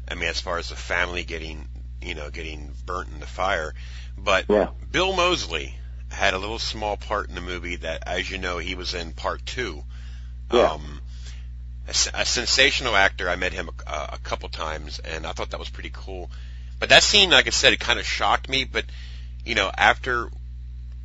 I 0.08 0.14
mean, 0.14 0.28
as 0.28 0.40
far 0.40 0.58
as 0.58 0.70
the 0.70 0.76
family 0.76 1.22
getting, 1.22 1.68
you 2.02 2.16
know, 2.16 2.30
getting 2.30 2.72
burnt 2.84 3.10
in 3.12 3.20
the 3.20 3.26
fire, 3.26 3.74
but 4.18 4.46
Yeah. 4.48 4.70
Bill 4.90 5.14
Moseley 5.14 5.76
had 6.10 6.34
a 6.34 6.38
little 6.38 6.58
small 6.58 6.96
part 6.96 7.28
in 7.28 7.36
the 7.36 7.40
movie 7.40 7.76
that, 7.76 8.02
as 8.08 8.28
you 8.28 8.38
know, 8.38 8.58
he 8.58 8.74
was 8.74 8.94
in 8.94 9.12
part 9.12 9.46
two. 9.46 9.84
Yeah. 10.52 10.72
Um, 10.72 11.00
a, 11.86 11.90
a 11.90 12.24
sensational 12.24 12.96
actor. 12.96 13.28
I 13.28 13.36
met 13.36 13.52
him 13.52 13.70
a, 13.86 14.08
a 14.14 14.18
couple 14.22 14.48
times, 14.48 14.98
and 14.98 15.24
I 15.24 15.32
thought 15.32 15.50
that 15.50 15.60
was 15.60 15.70
pretty 15.70 15.90
cool. 15.92 16.28
But 16.80 16.88
that 16.88 17.04
scene, 17.04 17.30
like 17.30 17.46
I 17.46 17.50
said, 17.50 17.72
it 17.72 17.78
kind 17.78 18.00
of 18.00 18.06
shocked 18.06 18.48
me. 18.48 18.64
But 18.64 18.86
you 19.44 19.54
know, 19.54 19.70
after 19.76 20.30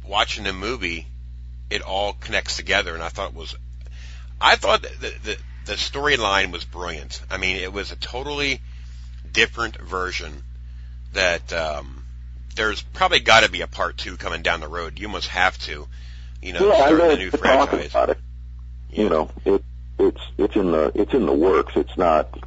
watching 0.07 0.43
the 0.43 0.53
movie, 0.53 1.07
it 1.69 1.81
all 1.81 2.13
connects 2.13 2.57
together, 2.57 2.93
and 2.93 3.03
I 3.03 3.09
thought 3.09 3.31
it 3.31 3.35
was. 3.35 3.55
I 4.39 4.55
thought 4.55 4.81
the 4.83 5.13
the, 5.23 5.37
the 5.65 5.73
storyline 5.73 6.51
was 6.51 6.63
brilliant. 6.63 7.21
I 7.29 7.37
mean, 7.37 7.57
it 7.57 7.71
was 7.73 7.91
a 7.91 7.95
totally 7.95 8.61
different 9.31 9.77
version. 9.77 10.43
That 11.13 11.53
um, 11.53 12.03
there's 12.55 12.81
probably 12.81 13.19
got 13.21 13.43
to 13.43 13.49
be 13.49 13.61
a 13.61 13.67
part 13.67 13.97
two 13.97 14.17
coming 14.17 14.41
down 14.41 14.59
the 14.59 14.67
road. 14.67 14.99
You 14.99 15.07
almost 15.07 15.29
have 15.29 15.57
to, 15.59 15.87
you 16.41 16.53
know, 16.53 16.67
yeah, 16.67 16.87
start 16.87 16.99
a 17.01 17.15
new 17.17 17.31
franchise. 17.31 17.91
about 17.91 18.09
it. 18.09 18.17
you 18.91 19.09
know 19.09 19.29
it 19.45 19.63
it's 19.97 20.21
it's 20.37 20.55
in 20.55 20.71
the 20.71 20.91
it's 20.93 21.13
in 21.13 21.25
the 21.25 21.33
works 21.33 21.73
it's 21.75 21.97
not 21.97 22.37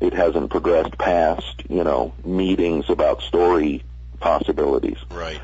it 0.00 0.12
hasn't 0.12 0.50
progressed 0.50 0.96
past 0.98 1.62
you 1.68 1.82
know 1.84 2.12
meetings 2.24 2.88
about 2.88 3.22
story 3.22 3.82
possibilities 4.20 4.98
Right. 5.10 5.40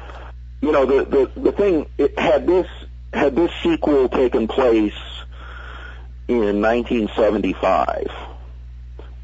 you 0.60 0.72
know, 0.72 0.84
the 0.86 1.04
the 1.04 1.40
the 1.40 1.52
thing 1.52 1.86
it, 1.98 2.18
had 2.18 2.46
this 2.46 2.68
had 3.12 3.34
this 3.34 3.50
sequel 3.62 4.08
taken 4.08 4.46
place 4.48 4.92
in 6.28 6.60
1975, 6.60 8.10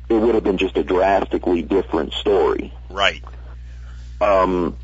it 0.08 0.14
would 0.14 0.34
have 0.34 0.44
been 0.44 0.56
just 0.58 0.76
a 0.76 0.84
drastically 0.84 1.62
different 1.62 2.12
story. 2.14 2.72
Right. 2.88 3.22
Um, 4.20 4.76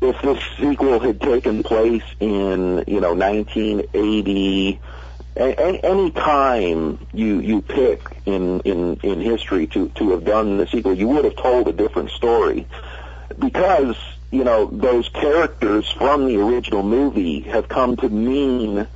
if 0.00 0.20
this 0.22 0.42
sequel 0.58 1.00
had 1.00 1.20
taken 1.20 1.62
place 1.62 2.02
in, 2.18 2.84
you 2.86 3.00
know, 3.00 3.14
1980, 3.14 4.80
a- 5.36 5.42
a- 5.42 5.80
any 5.84 6.10
time 6.12 7.06
you 7.12 7.40
you 7.40 7.60
pick 7.62 8.00
in 8.26 8.60
in 8.60 8.98
in 9.02 9.20
history 9.20 9.66
to 9.68 9.88
to 9.96 10.10
have 10.12 10.24
done 10.24 10.56
the 10.56 10.66
sequel, 10.66 10.94
you 10.94 11.08
would 11.08 11.24
have 11.24 11.36
told 11.36 11.68
a 11.68 11.72
different 11.72 12.10
story 12.10 12.66
because 13.38 13.96
you 14.30 14.44
know 14.44 14.66
those 14.66 15.08
characters 15.10 15.90
from 15.90 16.26
the 16.26 16.40
original 16.40 16.82
movie 16.82 17.40
have 17.40 17.68
come 17.68 17.96
to 17.96 18.08
mean 18.08 18.86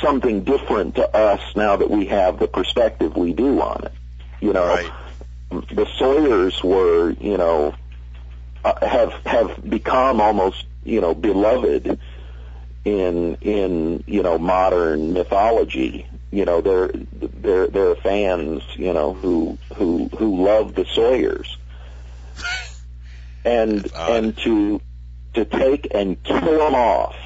something 0.00 0.42
different 0.44 0.96
to 0.96 1.16
us 1.16 1.40
now 1.56 1.76
that 1.76 1.90
we 1.90 2.06
have 2.06 2.38
the 2.38 2.48
perspective 2.48 3.16
we 3.16 3.32
do 3.32 3.60
on 3.60 3.84
it. 3.84 3.92
You 4.40 4.52
know, 4.52 4.66
Right. 4.66 4.90
the 5.50 5.86
Sawyers 5.98 6.62
were, 6.62 7.10
you 7.10 7.38
know, 7.38 7.74
uh, 8.64 8.86
have 8.86 9.12
have 9.24 9.68
become 9.70 10.20
almost, 10.20 10.66
you 10.84 11.00
know, 11.00 11.14
beloved 11.14 11.98
in 12.84 13.36
in 13.40 14.04
you 14.06 14.22
know 14.22 14.38
modern 14.38 15.12
mythology. 15.12 16.06
You 16.30 16.44
know, 16.44 16.60
they're 16.60 16.88
they're 16.88 17.68
they're 17.68 17.94
fans, 17.94 18.62
you 18.74 18.92
know, 18.92 19.14
who 19.14 19.56
who 19.76 20.08
who 20.08 20.44
love 20.44 20.74
the 20.74 20.84
Sawyers, 20.84 21.56
and 23.44 23.90
and 23.94 24.36
to 24.38 24.80
to 25.34 25.44
take 25.44 25.88
and 25.94 26.22
kill 26.22 26.40
them 26.40 26.74
off. 26.74 27.16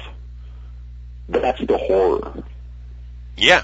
That's 1.27 1.59
the 1.65 1.77
horror. 1.77 2.43
Yeah. 3.37 3.63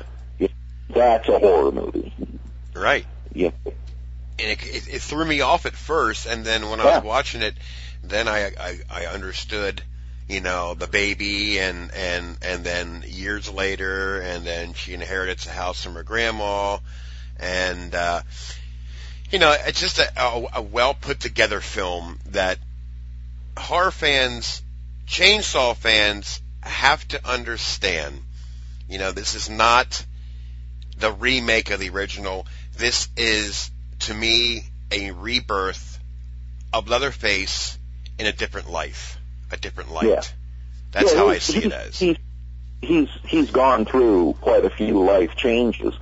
That's 0.94 1.28
a 1.28 1.40
horror 1.40 1.72
movie. 1.72 2.14
Right. 2.76 3.06
Yeah. 3.34 3.52
and 3.66 3.76
it, 4.38 4.64
it, 4.64 4.88
it 4.96 5.02
threw 5.02 5.26
me 5.26 5.42
off 5.42 5.66
at 5.66 5.74
first, 5.74 6.26
and 6.28 6.46
then 6.46 6.70
when 6.70 6.80
I 6.80 6.84
Yeah. 6.86 6.98
was 7.00 7.06
watching 7.06 7.42
it, 7.42 7.56
then 8.04 8.28
I, 8.28 8.52
I 8.60 8.80
I 8.90 9.06
understood, 9.08 9.82
you 10.30 10.42
know, 10.42 10.74
the 10.76 10.88
baby, 10.88 11.60
and 11.60 11.92
and 11.94 12.38
and 12.42 12.64
then 12.64 13.04
years 13.08 13.50
later, 13.52 14.20
and 14.22 14.46
then 14.46 14.74
she 14.74 14.94
inherits 14.94 15.48
a 15.48 15.52
house 15.52 15.84
from 15.84 15.96
her 15.96 16.04
grandma, 16.04 16.78
and 17.40 17.96
uh, 17.96 18.22
you 19.36 19.40
know, 19.40 19.54
it's 19.68 19.82
just 19.82 20.00
a, 20.00 20.10
a, 20.16 20.46
a 20.54 20.62
well 20.62 20.94
put 20.94 21.20
together 21.20 21.60
film 21.60 22.18
that 22.28 22.58
horror 23.58 23.92
fans, 23.92 24.62
chainsaw 25.06 25.76
fans, 25.76 26.42
have 26.62 27.06
to 27.10 27.20
understand. 27.30 28.18
You 28.88 28.98
know, 28.98 29.12
this 29.12 29.36
is 29.36 29.50
not 29.50 30.06
the 30.98 31.12
remake 31.12 31.70
of 31.70 31.82
the 31.82 31.90
original. 31.90 32.48
This 32.78 33.10
is, 33.18 33.72
to 34.00 34.14
me, 34.14 34.64
a 34.90 35.12
rebirth 35.12 36.00
of 36.72 36.88
Leatherface 36.88 37.78
in 38.18 38.28
a 38.28 38.32
different 38.32 38.72
life, 38.72 39.20
a 39.52 39.58
different 39.58 39.92
light. 39.92 40.08
Yeah. 40.08 40.22
That's 40.94 41.12
Yeah, 41.12 41.18
how 41.18 41.28
I 41.28 41.40
see 41.40 41.66
it 41.66 41.74
as. 41.74 42.00
He's, 42.00 42.16
he's 42.82 43.10
he's 43.28 43.52
gone 43.52 43.84
through 43.84 44.38
quite 44.40 44.64
a 44.64 44.70
few 44.70 45.04
life 45.04 45.36
changes, 45.36 45.94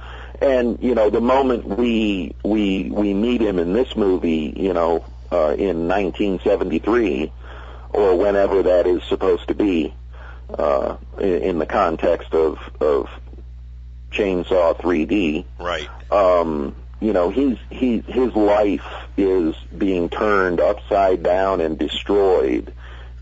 and 0.44 0.78
you 0.82 0.94
know 0.94 1.10
the 1.10 1.22
moment 1.22 1.66
we 1.66 2.36
we 2.44 2.90
we 2.90 3.14
meet 3.14 3.42
him 3.42 3.60
in 3.60 3.74
this 3.74 3.96
movie, 3.96 4.54
you 4.56 4.74
know, 4.74 5.06
uh, 5.32 5.56
in 5.58 5.88
1973 5.88 7.32
or 7.92 8.18
whenever 8.18 8.64
that 8.64 8.86
is 8.88 9.04
supposed 9.04 9.48
to 9.48 9.54
be, 9.56 9.94
uh, 10.58 10.98
in, 11.20 11.44
in 11.44 11.60
the 11.60 11.66
context 11.66 12.34
of 12.34 12.58
of 12.82 13.10
Chainsaw 14.12 14.76
3D, 14.78 15.46
Right. 15.60 15.90
um, 16.12 16.76
you 17.00 17.14
know, 17.14 17.30
he's 17.30 17.58
he 17.70 18.00
his 18.00 18.36
life 18.36 18.86
is 19.18 19.56
being 19.78 20.10
turned 20.10 20.60
upside 20.60 21.24
down 21.24 21.62
and 21.62 21.78
destroyed 21.78 22.74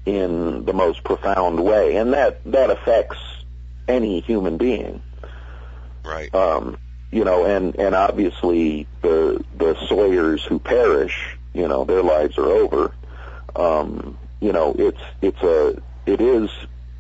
in 0.06 0.66
the 0.66 0.74
most 0.74 1.04
profound 1.04 1.64
way, 1.64 1.98
and 1.98 2.14
that 2.14 2.44
that 2.52 2.72
affects 2.72 3.20
any 3.88 4.22
human 4.22 4.58
being. 4.58 5.02
Right. 6.04 6.34
Um, 6.34 6.78
you 7.12 7.24
know, 7.24 7.46
and 7.46 7.76
and 7.76 7.96
obviously 7.96 8.88
the 9.02 9.44
the 9.58 9.76
Sawyers 9.88 10.44
who 10.44 10.60
perish, 10.60 11.38
you 11.54 11.68
know, 11.68 11.84
their 11.86 12.04
lives 12.04 12.38
are 12.38 12.48
over. 12.48 12.94
Um, 13.56 14.18
you 14.40 14.54
know, 14.54 14.74
it's 14.78 15.02
it's 15.22 15.42
a 15.42 15.82
it 16.06 16.22
is 16.22 16.50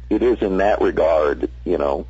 it 0.10 0.22
is 0.22 0.42
in 0.42 0.58
that 0.58 0.82
regard, 0.82 1.50
you 1.64 1.78
know, 1.78 2.06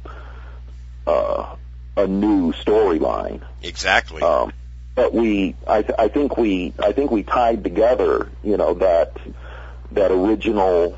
uh, 1.06 1.56
a 1.96 2.08
new 2.08 2.52
storyline. 2.54 3.42
Exactly. 3.62 4.22
Um, 4.24 4.54
but 4.96 5.14
we, 5.14 5.56
I, 5.68 5.84
th- 5.84 5.96
I 5.98 6.08
think 6.08 6.36
we, 6.36 6.74
I 6.80 6.92
think 6.92 7.12
we 7.12 7.24
tied 7.24 7.64
together, 7.64 8.30
you 8.44 8.58
know, 8.58 8.74
that 8.76 9.18
that 9.92 10.12
original, 10.12 10.98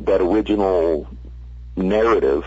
that 0.00 0.20
original 0.20 1.08
narrative, 1.76 2.44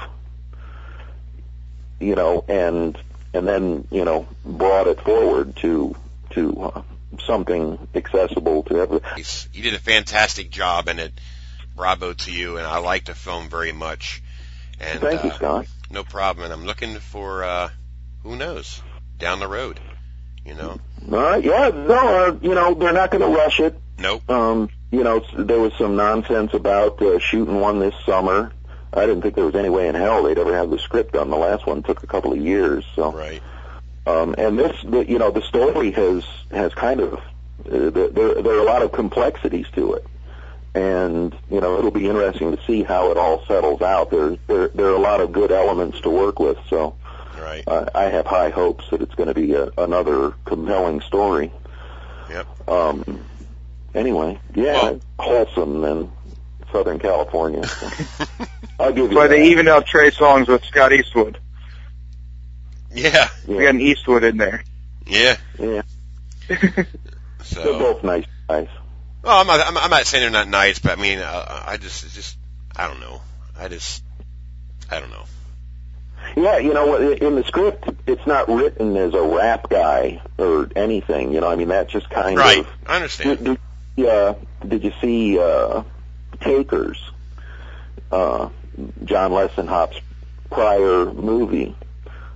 you 1.99 2.15
know, 2.15 2.43
and 2.47 2.97
and 3.35 3.47
then 3.47 3.87
you 3.91 4.05
know 4.05 4.27
brought 4.45 4.87
it 4.87 4.99
forward 5.01 5.55
to 5.57 5.95
to 6.31 6.61
uh, 6.61 6.81
something 7.25 7.87
accessible 7.93 8.63
to 8.63 8.77
everyone. 8.79 9.03
He's- 9.15 9.47
you 9.53 9.63
did 9.63 9.73
a 9.73 9.79
fantastic 9.79 10.49
job 10.49 10.87
in 10.87 10.99
it. 10.99 11.13
Bravo 11.75 12.13
to 12.13 12.31
you, 12.31 12.57
and 12.57 12.65
I 12.65 12.77
like 12.77 13.05
the 13.05 13.13
film 13.15 13.49
very 13.49 13.73
much. 13.73 14.23
And 14.79 15.01
Thank 15.01 15.23
you, 15.25 15.29
uh, 15.31 15.33
Scott. 15.35 15.67
no 15.91 16.03
problem. 16.05 16.45
And 16.45 16.53
I'm 16.53 16.65
looking 16.65 16.99
for 16.99 17.43
uh, 17.43 17.69
who 18.23 18.35
knows 18.37 18.81
down 19.17 19.39
the 19.39 19.47
road. 19.47 19.79
You 20.45 20.53
know. 20.53 20.79
All 21.11 21.17
right, 21.19 21.43
yeah, 21.43 21.69
no, 21.73 22.27
uh, 22.27 22.37
you 22.41 22.53
know, 22.55 22.73
they're 22.75 22.93
not 22.93 23.11
going 23.11 23.23
to 23.29 23.35
rush 23.37 23.59
it. 23.59 23.77
Nope. 23.97 24.29
Um, 24.29 24.69
you 24.91 25.03
know, 25.03 25.21
there 25.37 25.59
was 25.59 25.73
some 25.77 25.95
nonsense 25.95 26.53
about 26.53 27.01
uh, 27.01 27.19
shooting 27.19 27.59
one 27.59 27.79
this 27.79 27.95
summer. 28.05 28.51
I 28.95 29.05
didn't 29.05 29.21
think 29.21 29.35
there 29.35 29.45
was 29.45 29.55
any 29.55 29.69
way 29.69 29.87
in 29.87 29.95
hell 29.95 30.23
they'd 30.23 30.37
ever 30.37 30.55
have 30.55 30.69
the 30.69 30.79
script 30.79 31.13
done. 31.13 31.29
The 31.29 31.37
last 31.37 31.65
one 31.67 31.83
took 31.83 32.03
a 32.03 32.07
couple 32.07 32.31
of 32.33 32.39
years. 32.39 32.85
So, 32.95 33.11
Right. 33.11 33.41
um, 34.07 34.35
and 34.37 34.57
this, 34.57 34.75
the, 34.83 35.05
you 35.09 35.19
know, 35.19 35.31
the 35.31 35.41
story 35.41 35.91
has 35.91 36.23
has 36.51 36.73
kind 36.73 36.99
of 37.01 37.13
uh, 37.13 37.19
there 37.89 38.09
there 38.09 38.53
are 38.55 38.59
a 38.59 38.63
lot 38.65 38.81
of 38.81 38.91
complexities 38.91 39.65
to 39.75 39.93
it, 39.93 40.05
and 40.73 41.35
you 41.49 41.59
know, 41.61 41.77
it'll 41.77 41.91
be 41.91 42.07
interesting 42.07 42.55
to 42.55 42.63
see 42.65 42.83
how 42.83 43.11
it 43.11 43.17
all 43.17 43.45
settles 43.45 43.81
out. 43.81 44.11
There 44.11 44.37
there 44.47 44.67
there 44.69 44.87
are 44.87 44.95
a 44.95 44.99
lot 44.99 45.21
of 45.21 45.31
good 45.31 45.51
elements 45.51 45.99
to 46.01 46.09
work 46.09 46.39
with. 46.39 46.57
So, 46.69 46.95
Right. 47.39 47.63
uh, 47.67 47.85
I 47.95 48.03
have 48.05 48.25
high 48.25 48.49
hopes 48.49 48.85
that 48.91 49.01
it's 49.01 49.15
going 49.15 49.27
to 49.29 49.33
be 49.33 49.53
a, 49.55 49.69
another 49.77 50.31
compelling 50.45 51.01
story. 51.01 51.51
Yep. 52.29 52.69
Um, 52.69 53.25
anyway, 53.93 54.39
yeah, 54.53 54.73
Well- 54.83 55.01
wholesome 55.19 55.83
in 55.83 56.11
Southern 56.71 56.99
California. 56.99 57.63
I'll 58.79 58.91
give 58.93 59.09
you 59.11 59.15
But 59.17 59.29
that. 59.29 59.35
they 59.35 59.49
even 59.51 59.67
out 59.67 59.85
Trey 59.87 60.11
Songz 60.11 60.47
with 60.47 60.63
Scott 60.65 60.91
Eastwood. 60.93 61.39
Yeah. 62.93 63.27
We 63.47 63.55
got 63.59 63.69
an 63.75 63.81
Eastwood 63.81 64.23
in 64.23 64.37
there. 64.37 64.63
Yeah. 65.05 65.37
yeah. 65.59 65.81
They're 66.47 66.85
both 67.79 68.03
nice 68.03 68.25
guys. 68.47 68.67
Well, 69.23 69.39
I'm 69.39 69.47
not. 69.47 69.59
I'm, 69.65 69.77
I'm 69.77 69.89
not 69.89 70.05
saying 70.05 70.21
they're 70.23 70.29
not 70.29 70.47
nice, 70.47 70.79
but 70.79 70.97
I 70.97 71.01
mean, 71.01 71.17
uh, 71.19 71.63
I 71.65 71.77
just, 71.77 72.13
just, 72.13 72.37
I 72.75 72.87
don't 72.87 72.99
know. 72.99 73.21
I 73.57 73.67
just, 73.69 74.03
I 74.91 74.99
don't 74.99 75.09
know. 75.09 75.23
Yeah, 76.37 76.57
you 76.57 76.73
know? 76.73 76.95
In 77.11 77.35
the 77.35 77.43
script, 77.43 77.89
it's 78.07 78.25
not 78.27 78.47
written 78.49 78.95
as 78.97 79.13
a 79.13 79.21
rap 79.21 79.69
guy 79.69 80.21
or 80.37 80.69
anything. 80.75 81.31
You 81.33 81.41
know, 81.41 81.47
I 81.49 81.55
mean, 81.55 81.69
that 81.69 81.87
just 81.89 82.09
kind 82.09 82.37
Right. 82.37 82.59
of. 82.59 82.67
I 82.85 82.95
understand. 82.97 83.37
Did, 83.39 83.45
did, 83.45 83.57
yeah, 83.95 84.33
did 84.67 84.83
you 84.83 84.93
see 85.01 85.39
uh, 85.39 85.83
Takers? 86.41 86.99
Uh, 88.11 88.49
John 89.03 89.31
Luessenhop's 89.31 89.99
prior 90.49 91.05
movie. 91.13 91.75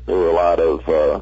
There 0.05 0.15
were 0.15 0.29
a 0.29 0.33
lot 0.33 0.59
of 0.59 0.87
uh, 0.89 1.21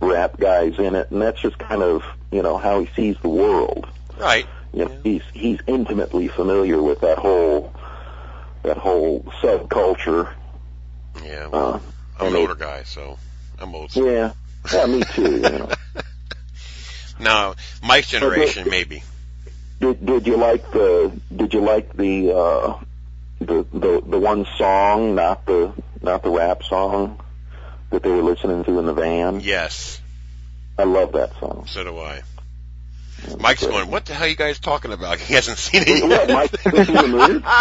rap 0.00 0.38
guys 0.38 0.78
in 0.78 0.94
it, 0.94 1.10
and 1.10 1.20
that's 1.20 1.40
just 1.40 1.58
kind 1.58 1.82
of 1.82 2.02
you 2.30 2.42
know 2.42 2.56
how 2.58 2.80
he 2.80 2.90
sees 2.94 3.16
the 3.22 3.28
world. 3.28 3.86
Right. 4.18 4.46
You 4.72 4.84
know, 4.84 4.96
he's 5.02 5.22
he's 5.34 5.58
intimately 5.66 6.28
familiar 6.28 6.80
with 6.82 7.00
that 7.00 7.18
whole 7.18 7.72
that 8.62 8.76
whole 8.76 9.22
subculture. 9.42 10.32
Yeah. 11.24 11.46
Well, 11.48 11.74
Uh, 11.74 11.80
I'm 12.20 12.26
an 12.28 12.36
older 12.36 12.54
guy, 12.54 12.82
so 12.84 13.18
I'm 13.58 13.74
old. 13.74 13.90
school. 13.90 14.06
yeah, 14.06 14.32
yeah, 14.72 14.86
me 14.86 15.02
too. 15.14 15.32
You 15.36 15.40
know. 15.40 15.70
no, 17.20 17.54
Mike's 17.82 18.10
generation, 18.10 18.68
maybe. 18.70 19.02
Did 19.80 20.04
did 20.04 20.26
you 20.26 20.36
like 20.36 20.70
the 20.72 21.10
did 21.34 21.52
you 21.54 21.60
like 21.62 21.96
the 21.96 22.32
uh 22.36 22.78
the 23.40 23.66
the 23.72 24.02
the 24.06 24.18
one 24.18 24.46
song, 24.56 25.14
not 25.14 25.46
the 25.46 25.72
not 26.02 26.22
the 26.22 26.30
rap 26.30 26.62
song 26.62 27.20
that 27.90 28.02
they 28.02 28.10
were 28.10 28.22
listening 28.22 28.64
to 28.64 28.78
in 28.78 28.86
the 28.86 28.92
van? 28.94 29.40
Yes. 29.40 30.00
I 30.78 30.84
love 30.84 31.12
that 31.12 31.32
song. 31.40 31.64
So 31.66 31.84
do 31.84 31.98
I. 31.98 32.22
Mike's 33.38 33.66
going, 33.66 33.90
what 33.90 34.06
the 34.06 34.14
hell 34.14 34.24
are 34.24 34.28
you 34.30 34.36
guys 34.36 34.58
talking 34.58 34.92
about? 34.92 35.18
He 35.20 35.34
hasn't 35.34 35.58
seen 35.58 35.82
it 35.86 36.02
What, 36.02 36.10
yet. 36.10 36.30
Mike 36.30 36.58
hasn't 36.62 36.96
the 36.98 37.08
movie? 37.08 37.44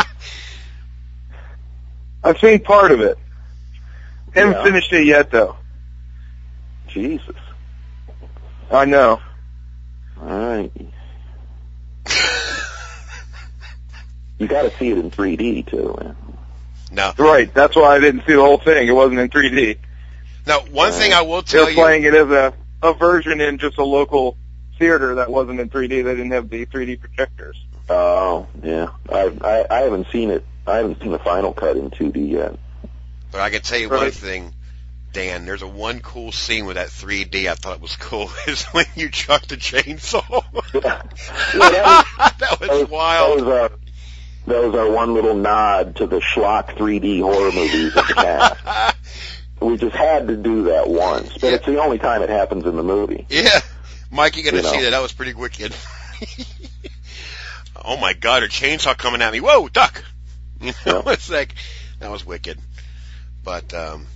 I've 2.24 2.38
seen 2.40 2.60
part 2.60 2.92
of 2.92 3.02
it. 3.02 3.18
Haven't 4.34 4.54
Yeah. 4.54 4.64
finished 4.64 4.94
it 4.94 5.06
yet 5.06 5.32
though. 5.32 5.56
Jesus. 6.88 7.36
I 8.72 8.86
know. 8.86 9.20
All 10.22 10.28
right. 10.28 10.72
You 14.40 14.48
got 14.48 14.64
to 14.64 14.78
see 14.78 14.90
it 14.90 14.98
in 14.98 15.12
3D 15.12 15.70
too. 15.70 15.96
Man. 16.00 16.16
no. 16.92 17.14
Right. 17.18 17.54
That's 17.54 17.76
why 17.76 17.96
I 17.96 18.00
didn't 18.00 18.22
see 18.26 18.34
the 18.34 18.42
whole 18.42 18.58
thing. 18.58 18.88
It 18.88 18.94
wasn't 18.94 19.20
in 19.20 19.30
3D. 19.30 19.78
Now, 20.48 20.62
one 20.62 20.92
thing 20.92 21.14
I 21.14 21.22
will 21.22 21.44
they're 21.44 21.60
you, 21.60 21.66
they're 21.68 21.76
playing 21.76 22.04
it 22.06 22.16
as 22.16 22.30
a 22.30 22.54
a 22.82 22.94
version 22.94 23.42
in 23.42 23.58
just 23.58 23.78
a 23.78 23.84
local 23.84 24.38
theater 24.80 25.16
that 25.16 25.30
wasn't 25.30 25.60
in 25.60 25.70
3D. 25.70 25.90
They 25.90 26.04
didn't 26.04 26.32
have 26.32 26.50
the 26.50 26.66
3D 26.66 27.00
projectors. 27.00 27.62
Oh, 27.90 28.48
yeah. 28.64 28.90
I, 29.12 29.32
I 29.42 29.66
I 29.70 29.80
haven't 29.82 30.08
seen 30.12 30.32
it. 30.32 30.46
I 30.66 30.78
haven't 30.78 31.02
seen 31.02 31.12
the 31.12 31.20
final 31.20 31.54
cut 31.54 31.78
in 31.78 31.90
2D 31.90 32.32
yet. 32.32 32.58
But 33.32 33.42
I 33.42 33.50
can 33.50 33.62
tell 33.62 33.80
you 33.80 33.90
one 33.90 34.12
thing, 34.12 34.54
Dan. 35.14 35.46
There's 35.46 35.62
a 35.62 35.68
one 35.68 36.00
cool 36.00 36.32
scene 36.32 36.66
with 36.66 36.78
that 36.78 36.88
3D. 36.88 37.48
I 37.48 37.56
thought 37.56 37.82
was 37.82 37.96
cool 37.96 38.32
is 38.48 38.64
when 38.68 38.86
you 38.96 39.10
chuck 39.10 39.46
the 39.48 39.58
chainsaw. 39.58 40.44
Yeah, 40.74 41.02
that 42.18 42.36
that 42.40 42.60
was, 42.60 42.70
was 42.70 42.80
that 42.80 42.90
wild. 42.90 43.42
was 43.42 43.48
our 43.48 43.70
that 43.70 43.72
was 43.72 43.82
uh, 43.82 43.89
our 44.52 44.90
one 44.92 45.14
little 45.14 45.36
nod 45.36 45.96
to 45.98 46.08
the 46.08 46.20
schlock 46.20 46.76
3D 46.76 47.22
horror 47.22 47.52
movies 47.52 47.96
of 47.96 48.08
the 48.08 48.14
past. 48.16 48.96
We 49.62 49.76
just 49.76 49.94
had 49.94 50.30
to 50.30 50.38
do 50.38 50.64
that 50.64 50.88
once, 50.90 51.34
but 51.34 51.44
Yeah. 51.44 51.56
it's 51.56 51.66
the 51.66 51.82
only 51.82 52.00
time 52.00 52.22
it 52.22 52.30
happens 52.30 52.66
in 52.66 52.78
the 52.78 52.84
movie. 52.84 53.26
yeah, 53.30 53.60
Mike, 54.10 54.38
you 54.38 54.44
got 54.44 54.52
to 54.52 54.56
You 54.58 54.64
know. 54.64 54.70
see 54.72 54.82
that. 54.84 54.92
That 54.92 55.02
was 55.02 55.12
pretty 55.12 55.34
wicked. 55.34 55.76
oh 57.86 57.98
my 57.98 58.14
God, 58.14 58.44
a 58.44 58.48
chainsaw 58.48 58.98
coming 58.98 59.22
at 59.22 59.32
me! 59.34 59.40
Whoa, 59.42 59.68
duck! 59.68 60.04
You 60.62 60.74
know, 60.86 61.04
Yeah. 61.06 61.12
it's 61.14 61.30
like 61.30 61.56
that 62.00 62.10
was 62.10 62.26
wicked. 62.26 62.58
But 63.44 63.74
um, 63.74 64.08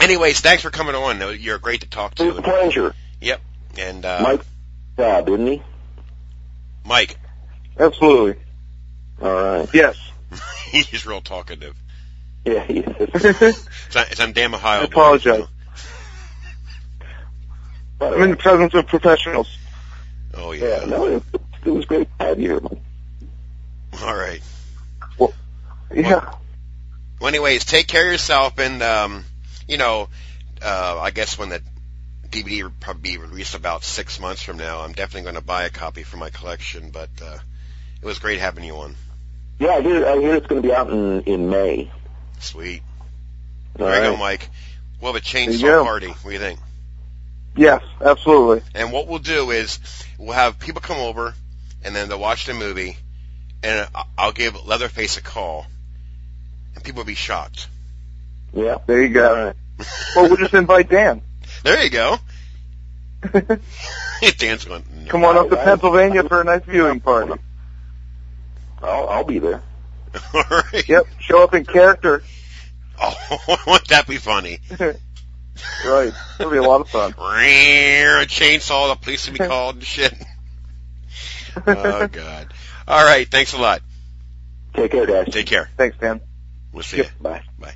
anyways, 0.00 0.40
thanks 0.40 0.62
for 0.62 0.70
coming 0.70 0.94
on. 0.94 1.20
You're 1.40 1.58
great 1.58 1.80
to 1.82 1.88
talk 1.88 2.18
It 2.20 2.26
was 2.26 2.38
a 2.38 2.42
to. 2.42 2.48
pleasure. 2.48 2.94
Yep. 3.22 3.40
And 3.78 4.04
uh, 4.04 4.20
Mike, 4.22 4.40
yeah, 4.98 5.20
didn't 5.22 5.46
he? 5.46 5.62
Mike, 6.84 7.18
Absolutely. 7.78 8.42
All 9.20 9.32
right. 9.32 9.68
Yes. 9.72 9.96
he's 10.70 11.06
real 11.06 11.20
talkative. 11.20 11.74
Yeah, 12.44 12.64
he 12.64 12.80
is. 12.80 13.56
It's 13.86 13.96
on, 13.96 14.06
it's 14.10 14.20
on 14.20 14.32
damn 14.32 14.54
Ohio. 14.54 14.80
I 14.80 14.84
apologize. 14.84 15.44
I'm 18.00 18.22
in 18.22 18.30
the 18.30 18.36
presence 18.36 18.74
of 18.74 18.86
professionals. 18.86 19.56
Oh 20.34 20.52
Yeah, 20.52 20.80
yeah. 20.80 20.84
no, 20.86 21.06
it, 21.06 21.22
it 21.64 21.70
was 21.70 21.84
great 21.84 22.08
to 22.18 22.24
have 22.26 22.40
you 22.40 22.48
here. 22.50 22.60
Mike. 22.60 24.02
All 24.02 24.14
right. 24.16 24.42
Yeah. 25.94 26.34
Well, 27.20 27.28
anyways, 27.28 27.64
take 27.64 27.86
care 27.86 28.04
of 28.04 28.12
yourself, 28.12 28.58
and 28.58 28.82
um, 28.82 29.24
you 29.68 29.78
know, 29.78 30.08
uh, 30.60 30.98
I 31.00 31.10
guess 31.10 31.38
when 31.38 31.50
the 31.50 31.62
DVD 32.28 32.64
will 32.64 32.72
probably 32.80 33.12
be 33.12 33.18
released 33.18 33.54
about 33.54 33.84
six 33.84 34.18
months 34.18 34.42
from 34.42 34.56
now, 34.56 34.80
I'm 34.80 34.92
definitely 34.92 35.22
going 35.22 35.36
to 35.36 35.40
buy 35.40 35.64
a 35.64 35.70
copy 35.70 36.02
for 36.02 36.16
my 36.16 36.30
collection. 36.30 36.90
But 36.90 37.10
uh, 37.22 37.38
it 38.04 38.06
was 38.06 38.18
great 38.18 38.38
having 38.38 38.64
you 38.64 38.76
on. 38.76 38.94
Yeah, 39.58 39.70
I 39.70 39.80
hear, 39.80 40.06
I 40.06 40.18
hear 40.18 40.34
it's 40.34 40.46
going 40.46 40.60
to 40.60 40.68
be 40.68 40.74
out 40.74 40.90
in 40.90 41.22
in 41.22 41.48
May. 41.48 41.90
Sweet. 42.38 42.82
All 43.80 43.86
there 43.86 44.04
you 44.04 44.10
go. 44.12 44.16
Mike. 44.18 44.50
We'll 45.00 45.14
have 45.14 45.22
a 45.22 45.24
chainsaw 45.24 45.82
party. 45.82 46.08
What 46.08 46.22
do 46.22 46.30
you 46.32 46.38
think? 46.38 46.60
Yes, 47.56 47.82
absolutely. 48.04 48.62
And 48.74 48.92
what 48.92 49.08
we'll 49.08 49.20
do 49.20 49.50
is 49.52 49.78
we'll 50.18 50.34
have 50.34 50.58
people 50.58 50.82
come 50.82 50.98
over, 50.98 51.34
and 51.82 51.96
then 51.96 52.10
they'll 52.10 52.18
watch 52.18 52.44
the 52.44 52.52
movie, 52.52 52.98
and 53.62 53.88
I'll 54.18 54.32
give 54.32 54.66
Leatherface 54.66 55.16
a 55.16 55.22
call, 55.22 55.64
and 56.74 56.84
people 56.84 57.00
will 57.00 57.06
be 57.06 57.14
shocked. 57.14 57.68
Yeah. 58.52 58.78
There 58.86 59.02
you 59.02 59.08
go. 59.08 59.46
Right. 59.46 59.56
Well, 60.14 60.28
we'll 60.28 60.36
just 60.36 60.54
invite 60.54 60.88
Dan. 60.88 61.22
There 61.64 61.82
you 61.82 61.90
go. 61.90 62.18
Dan's 64.38 64.64
going. 64.64 64.84
No. 64.94 65.10
Come 65.10 65.24
on 65.24 65.36
up 65.36 65.48
to 65.48 65.56
Pennsylvania 65.56 66.22
for 66.22 66.42
a 66.42 66.44
nice 66.44 66.62
viewing 66.64 67.00
party. 67.00 67.32
I'll 68.84 69.08
I'll 69.08 69.24
be 69.24 69.38
there. 69.38 69.62
All 70.34 70.44
right. 70.50 70.88
Yep. 70.88 71.06
Show 71.20 71.42
up 71.42 71.54
in 71.54 71.64
character. 71.64 72.22
Oh, 73.00 73.14
wouldn't 73.66 73.88
that 73.88 74.06
be 74.06 74.16
funny? 74.18 74.60
Right. 75.86 76.12
It'll 76.40 76.50
be 76.50 76.58
a 76.58 76.62
lot 76.62 76.80
of 76.80 76.88
fun. 76.88 77.12
A 77.16 78.26
chainsaw, 78.26 78.88
the 78.92 78.96
police 79.00 79.26
will 79.26 79.34
be 79.38 79.38
called 79.38 79.76
and 79.76 79.84
shit. 79.84 80.12
Oh 81.64 82.08
god. 82.08 82.52
All 82.88 83.04
right, 83.04 83.28
thanks 83.28 83.52
a 83.52 83.58
lot. 83.58 83.80
Take 84.74 84.90
care, 84.90 85.06
guys. 85.06 85.28
Take 85.32 85.46
care. 85.46 85.70
Thanks, 85.76 85.96
Dan. 85.98 86.20
We'll 86.72 86.82
see 86.82 86.96
Yep. 86.98 87.06
you. 87.06 87.12
Bye. 87.22 87.42
Bye. 87.58 87.74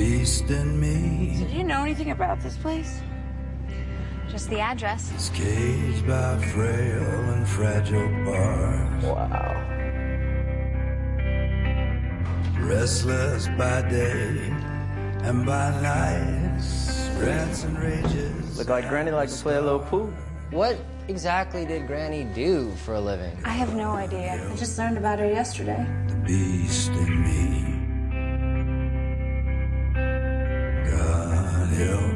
Beast 0.00 0.48
in 0.48 0.80
me 0.80 1.36
Did 1.38 1.50
you 1.50 1.62
know 1.62 1.82
anything 1.82 2.10
about 2.10 2.40
this 2.40 2.56
place? 2.56 3.02
Just 4.30 4.48
the 4.48 4.58
address. 4.58 5.12
is 5.12 5.28
caged 5.28 6.06
by 6.06 6.38
frail 6.54 7.02
and 7.34 7.46
fragile 7.46 8.08
bars. 8.24 9.04
Wow. 9.04 9.50
Restless 12.60 13.48
by 13.58 13.82
day 13.90 14.38
and 15.28 15.44
by 15.44 15.68
night, 15.82 16.62
rants 17.18 17.64
and 17.64 17.78
rages. 17.78 18.56
Look 18.56 18.70
like 18.70 18.88
Granny 18.88 19.10
likes 19.10 19.36
to 19.36 19.42
play 19.42 19.56
a 19.56 19.60
little 19.60 19.80
pool. 19.80 20.10
What 20.50 20.78
exactly 21.08 21.66
did 21.66 21.86
Granny 21.86 22.24
do 22.24 22.70
for 22.86 22.94
a 22.94 23.00
living? 23.00 23.36
I 23.44 23.50
have 23.50 23.74
no 23.74 23.90
idea. 23.90 24.48
I 24.50 24.56
just 24.56 24.78
learned 24.78 24.96
about 24.96 25.18
her 25.18 25.28
yesterday. 25.28 25.84
The 26.08 26.14
beast 26.14 26.88
in 26.88 27.22
me 27.22 27.69
hill. 31.80 32.09